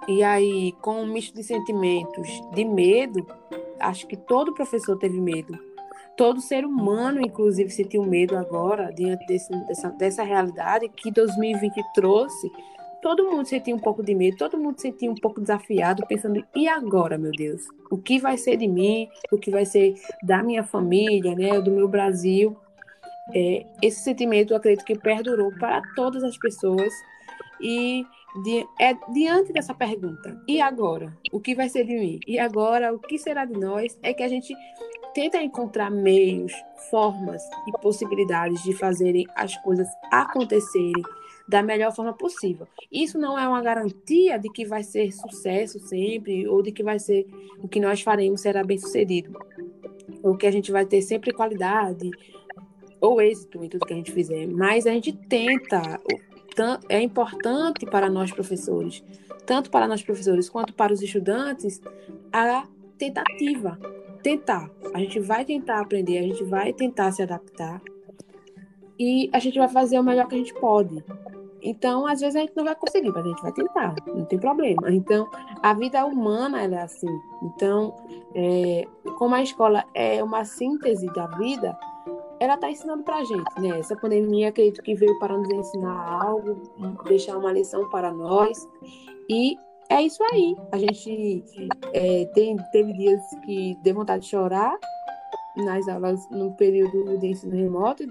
[0.06, 3.26] E aí, com um misto de sentimentos de medo,
[3.80, 5.58] acho que todo professor teve medo
[6.16, 12.50] todo ser humano, inclusive, sentiu medo agora, diante desse, dessa, dessa realidade que 2020 trouxe.
[13.02, 16.66] Todo mundo sentia um pouco de medo, todo mundo sentia um pouco desafiado, pensando: e
[16.68, 17.62] agora, meu Deus?
[17.90, 19.08] O que vai ser de mim?
[19.30, 22.56] O que vai ser da minha família, né, do meu Brasil?
[23.34, 26.92] É, esse sentimento, eu acredito que perdurou para todas as pessoas.
[27.60, 28.06] E
[28.42, 31.14] di é diante dessa pergunta: e agora?
[31.30, 32.20] O que vai ser de mim?
[32.26, 32.92] E agora?
[32.94, 33.98] O que será de nós?
[34.02, 34.54] É que a gente
[35.14, 36.52] tenta encontrar meios,
[36.90, 41.02] formas e possibilidades de fazerem as coisas acontecerem
[41.46, 42.66] da melhor forma possível.
[42.90, 46.98] Isso não é uma garantia de que vai ser sucesso sempre, ou de que vai
[46.98, 47.26] ser
[47.62, 49.38] o que nós faremos será bem sucedido,
[50.22, 52.10] ou que a gente vai ter sempre qualidade
[53.00, 54.46] ou êxito em tudo que a gente fizer.
[54.46, 56.00] Mas a gente tenta,
[56.88, 59.04] é importante para nós professores,
[59.44, 61.82] tanto para nós professores quanto para os estudantes,
[62.32, 62.66] a
[62.98, 63.78] tentativa.
[64.22, 64.70] Tentar.
[64.94, 67.80] A gente vai tentar aprender, a gente vai tentar se adaptar
[68.98, 71.04] e a gente vai fazer o melhor que a gente pode.
[71.60, 74.38] Então, às vezes a gente não vai conseguir, mas a gente vai tentar, não tem
[74.38, 74.90] problema.
[74.90, 75.28] Então,
[75.62, 77.08] a vida humana é assim.
[77.42, 77.94] Então,
[78.34, 78.86] é,
[79.18, 81.76] como a escola é uma síntese da vida,
[82.38, 83.78] ela está ensinando para a gente, né?
[83.78, 86.60] Essa pandemia, acredito que veio para nos ensinar algo,
[87.06, 88.68] deixar uma lição para nós.
[89.30, 89.56] E
[89.94, 90.56] é isso aí.
[90.72, 91.44] A gente
[91.92, 94.76] é, tem, teve dias que deu vontade de chorar
[95.56, 98.04] nas aulas no período de ensino remoto,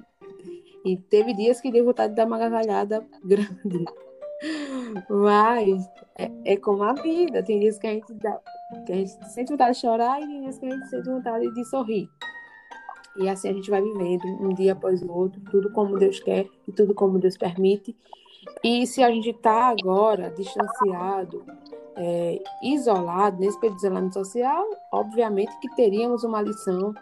[0.86, 3.86] e teve dias que deu vontade de dar uma gargalhada grande.
[5.09, 7.41] Mas é, é, como a vida.
[7.43, 8.39] Tem dias que a gente dá,
[8.86, 11.53] que a gente sente vontade de chorar e tem dias que a gente sente vontade
[11.53, 12.09] de sorrir.
[13.17, 16.47] E assim a gente vai vivendo um dia após o outro, tudo como Deus quer
[16.67, 17.95] e tudo como Deus permite.
[18.64, 21.44] E se a gente está agora distanciado,
[21.96, 26.94] é, isolado, nesse período de isolamento social, obviamente que teríamos uma lição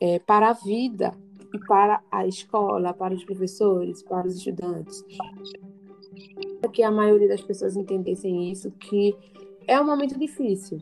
[0.00, 1.14] é, para a vida
[1.52, 5.04] e para a escola, para os professores, para os estudantes.
[6.72, 9.14] Que a maioria das pessoas entendessem isso, que
[9.66, 10.80] é um momento difícil,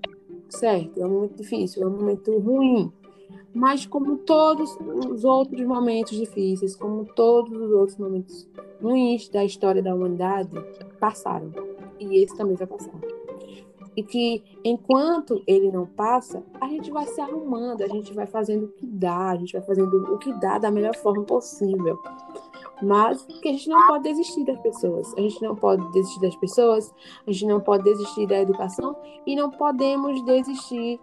[0.48, 1.00] certo?
[1.00, 2.90] É um momento difícil, é um momento ruim.
[3.54, 4.76] Mas como todos
[5.10, 8.48] os outros momentos difíceis, como todos os outros momentos
[8.80, 10.50] ruins da história da humanidade,
[10.98, 11.52] passaram.
[12.00, 12.98] E esse também vai passar
[13.96, 18.64] e que enquanto ele não passa, a gente vai se arrumando, a gente vai fazendo
[18.66, 21.98] o que dá, a gente vai fazendo o que dá da melhor forma possível.
[22.82, 26.34] Mas que a gente não pode desistir das pessoas, a gente não pode desistir das
[26.36, 26.92] pessoas,
[27.26, 30.98] a gente não pode desistir da educação e não podemos desistir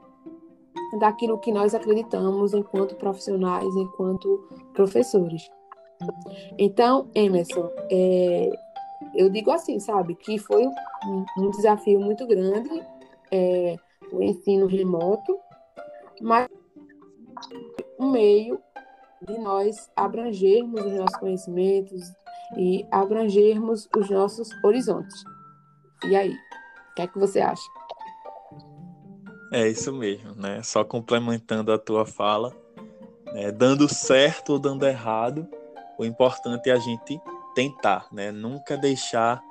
[0.99, 5.49] daquilo que nós acreditamos enquanto profissionais, enquanto professores.
[6.57, 8.49] Então, Emerson, é,
[9.13, 12.81] eu digo assim, sabe, que foi um, um desafio muito grande
[13.31, 13.75] é,
[14.11, 15.37] o ensino remoto,
[16.21, 16.47] mas
[17.99, 18.59] um meio
[19.21, 22.13] de nós abrangermos os nossos conhecimentos
[22.57, 25.23] e abrangermos os nossos horizontes.
[26.05, 27.61] E aí, o que é que você acha?
[29.51, 30.61] É isso mesmo, né?
[30.63, 32.55] Só complementando a tua fala,
[33.33, 33.51] né?
[33.51, 35.47] dando certo ou dando errado,
[35.97, 37.19] o importante é a gente
[37.55, 38.31] tentar, né?
[38.31, 39.41] Nunca deixar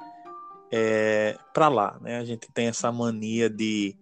[0.70, 2.18] é, para lá, né?
[2.18, 3.96] A gente tem essa mania de,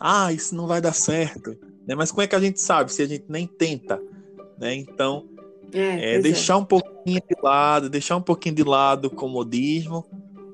[0.00, 1.56] ah, isso não vai dar certo,
[1.86, 1.94] né?
[1.94, 4.02] Mas como é que a gente sabe se a gente nem tenta,
[4.58, 4.74] né?
[4.74, 5.28] Então,
[5.72, 6.56] é, é deixar é.
[6.56, 10.04] um pouquinho de lado, deixar um pouquinho de lado o comodismo,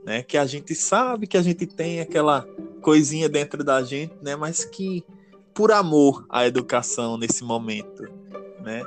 [0.05, 0.23] né?
[0.23, 2.47] Que a gente sabe que a gente tem aquela
[2.87, 4.37] coisinha dentro da gente, né?
[4.37, 5.05] Mas que
[5.53, 8.05] por amor à educação nesse momento,
[8.63, 8.81] né?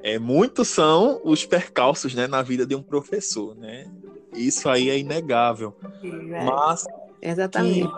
[0.00, 3.90] É, muitos são os percalços né, na vida de um professor, né?
[4.32, 5.74] Isso aí é inegável.
[6.04, 6.84] É, Mas
[7.20, 7.90] exatamente.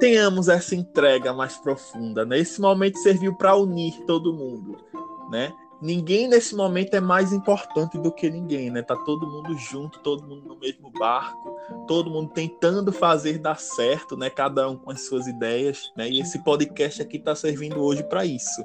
[0.00, 2.24] tenhamos essa entrega mais profunda.
[2.24, 2.38] Né?
[2.38, 4.78] Esse momento serviu para unir todo mundo,
[5.30, 5.52] né?
[5.82, 8.82] Ninguém nesse momento é mais importante do que ninguém, né?
[8.82, 11.56] Tá todo mundo junto, todo mundo no mesmo barco,
[11.86, 14.30] todo mundo tentando fazer dar certo, né?
[14.30, 16.08] Cada um com as suas ideias, né?
[16.08, 18.62] E esse podcast aqui está servindo hoje para isso,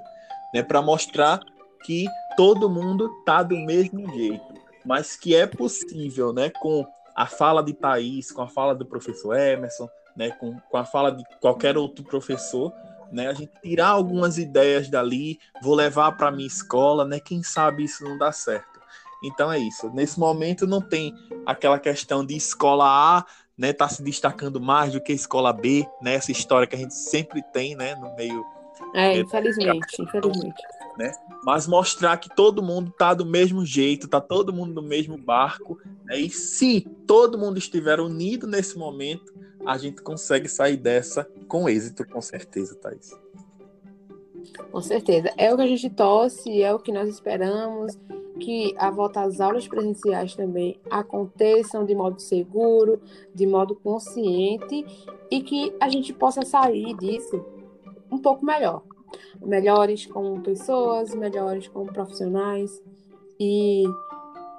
[0.53, 0.63] né?
[0.63, 1.41] Para mostrar
[1.83, 4.53] que todo mundo tá do mesmo jeito,
[4.85, 6.85] mas que é possível, né, com
[7.15, 11.11] a fala de Thaís, com a fala do professor Emerson, né, com, com a fala
[11.11, 12.73] de qualquer outro professor,
[13.11, 17.83] né, a gente tirar algumas ideias dali, vou levar para minha escola, né, quem sabe
[17.83, 18.79] isso não dá certo.
[19.23, 19.89] Então é isso.
[19.93, 21.13] Nesse momento não tem
[21.45, 23.25] aquela questão de escola A,
[23.57, 26.93] né, tá se destacando mais do que escola B, né, essa história que a gente
[26.93, 28.45] sempre tem, né, no meio.
[28.93, 30.63] É, infelizmente, infelizmente
[30.99, 31.13] né?
[31.45, 35.79] Mas mostrar que todo mundo tá do mesmo jeito, tá todo mundo no mesmo barco,
[36.03, 36.19] né?
[36.19, 39.33] E se todo mundo estiver unido nesse momento,
[39.69, 43.11] a gente consegue sair dessa com êxito, com certeza, Thaís.
[44.71, 45.31] Com certeza.
[45.37, 47.97] É o que a gente torce, é o que nós esperamos,
[48.39, 52.99] que a volta às aulas presenciais também aconteçam de modo seguro,
[53.35, 54.85] de modo consciente
[55.29, 57.45] e que a gente possa sair disso
[58.11, 58.81] um pouco melhor
[59.41, 62.81] melhores como pessoas, melhores como profissionais.
[63.39, 63.83] E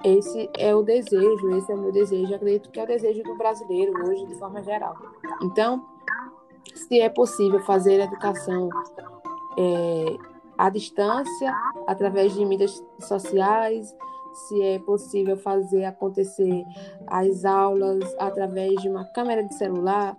[0.04, 2.34] esse é o desejo, esse é o meu desejo.
[2.34, 4.96] acredito que é o desejo do brasileiro hoje, de forma geral.
[5.42, 5.84] Então,
[6.74, 8.70] se é possível fazer a educação
[9.58, 10.16] é,
[10.56, 11.54] à distância,
[11.86, 13.94] através de mídias sociais,
[14.32, 16.64] se é possível fazer acontecer
[17.06, 20.16] as aulas através de uma câmera de celular,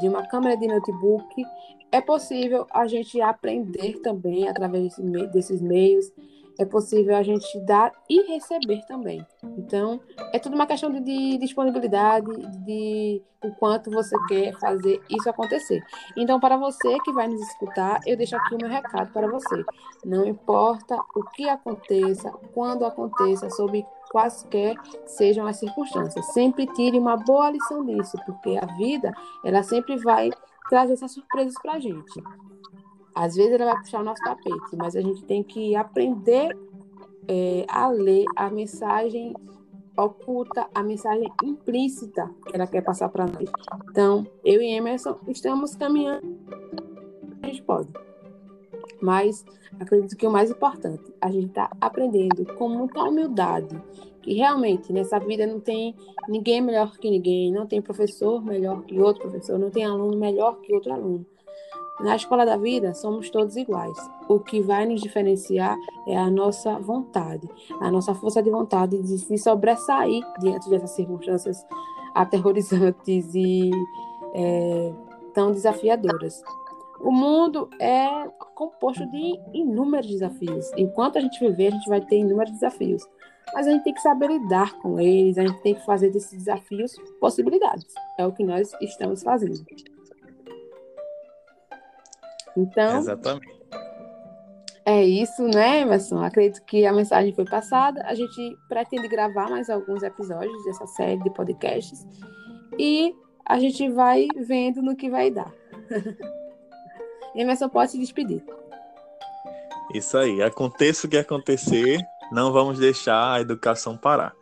[0.00, 1.44] de uma câmera de notebook.
[1.90, 4.96] É possível a gente aprender também através
[5.32, 6.10] desses meios
[6.58, 9.26] é possível a gente dar e receber também.
[9.58, 10.00] Então,
[10.32, 12.30] é tudo uma questão de, de disponibilidade,
[12.64, 15.82] de o quanto você quer fazer isso acontecer.
[16.16, 19.64] Então, para você que vai nos escutar, eu deixo aqui o meu recado para você.
[20.04, 24.76] Não importa o que aconteça, quando aconteça, sob quaisquer
[25.06, 30.30] sejam as circunstâncias, sempre tire uma boa lição disso, porque a vida, ela sempre vai
[30.68, 32.22] trazer essas surpresas para a gente.
[33.14, 36.56] Às vezes ela vai puxar o nosso tapete, mas a gente tem que aprender
[37.28, 39.34] é, a ler a mensagem
[39.96, 43.50] oculta, a mensagem implícita que ela quer passar para nós.
[43.90, 46.38] Então, eu e Emerson estamos caminhando,
[47.42, 47.92] a gente pode.
[49.00, 49.44] Mas
[49.78, 53.76] acredito que o mais importante, a gente está aprendendo com muita humildade,
[54.22, 55.94] que realmente nessa vida não tem
[56.28, 60.60] ninguém melhor que ninguém, não tem professor melhor que outro professor, não tem aluno melhor
[60.60, 61.26] que outro aluno.
[62.02, 63.96] Na escola da vida, somos todos iguais.
[64.28, 67.48] O que vai nos diferenciar é a nossa vontade,
[67.80, 71.64] a nossa força de vontade de se sobressair diante dessas circunstâncias
[72.12, 73.70] aterrorizantes e
[74.34, 74.92] é,
[75.32, 76.42] tão desafiadoras.
[77.00, 78.06] O mundo é
[78.54, 80.70] composto de inúmeros desafios.
[80.76, 83.02] Enquanto a gente viver, a gente vai ter inúmeros desafios.
[83.54, 86.38] Mas a gente tem que saber lidar com eles, a gente tem que fazer desses
[86.38, 87.86] desafios possibilidades.
[88.18, 89.64] É o que nós estamos fazendo.
[92.56, 92.98] Então.
[92.98, 93.62] Exatamente.
[94.84, 96.22] É isso, né, Emerson?
[96.22, 98.02] Acredito que a mensagem foi passada.
[98.04, 102.04] A gente pretende gravar mais alguns episódios dessa série de podcasts
[102.78, 103.14] e
[103.46, 105.52] a gente vai vendo no que vai dar.
[107.34, 108.42] Emerson pode se despedir.
[109.94, 110.42] Isso aí.
[110.42, 112.00] Aconteça o que acontecer,
[112.32, 114.34] não vamos deixar a educação parar.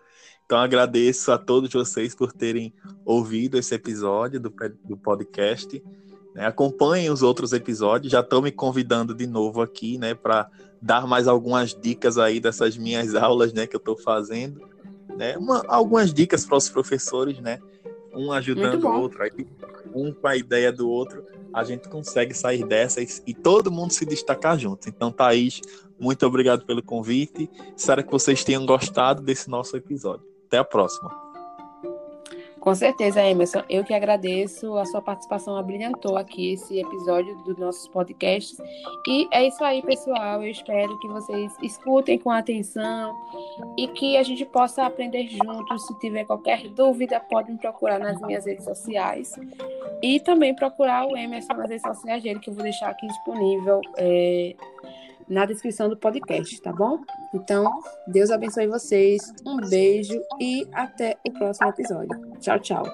[0.47, 4.53] Então agradeço a todos vocês por terem ouvido esse episódio do,
[4.85, 5.83] do podcast.
[6.35, 6.47] Né?
[6.47, 8.13] Acompanhem os outros episódios.
[8.13, 10.49] Já estão me convidando de novo aqui, né, para
[10.81, 14.61] dar mais algumas dicas aí dessas minhas aulas, né, que eu estou fazendo,
[15.17, 15.37] né?
[15.37, 17.59] Uma, algumas dicas para os professores, né?
[18.15, 19.31] Um ajudando o outro, aí
[19.95, 24.05] um com a ideia do outro, a gente consegue sair dessas e todo mundo se
[24.05, 24.89] destacar junto.
[24.89, 25.61] Então, Thaís,
[25.99, 27.51] muito obrigado pelo convite.
[27.77, 30.27] Espero que vocês tenham gostado desse nosso episódio.
[30.47, 31.30] Até a próxima.
[32.61, 33.63] Com certeza, Emerson.
[33.71, 38.61] Eu que agradeço a sua participação, abrilhantou aqui esse episódio dos nossos podcasts.
[39.09, 40.43] E é isso aí, pessoal.
[40.43, 43.17] Eu espero que vocês escutem com atenção
[43.79, 45.87] e que a gente possa aprender juntos.
[45.87, 49.35] Se tiver qualquer dúvida, pode me procurar nas minhas redes sociais.
[50.03, 53.81] E também procurar o Emerson nas redes sociais dele, que eu vou deixar aqui disponível.
[53.97, 54.55] É
[55.31, 56.99] na descrição do podcast, tá bom?
[57.33, 62.21] Então, Deus abençoe vocês, um beijo e até o próximo episódio.
[62.41, 62.85] Tchau, tchau.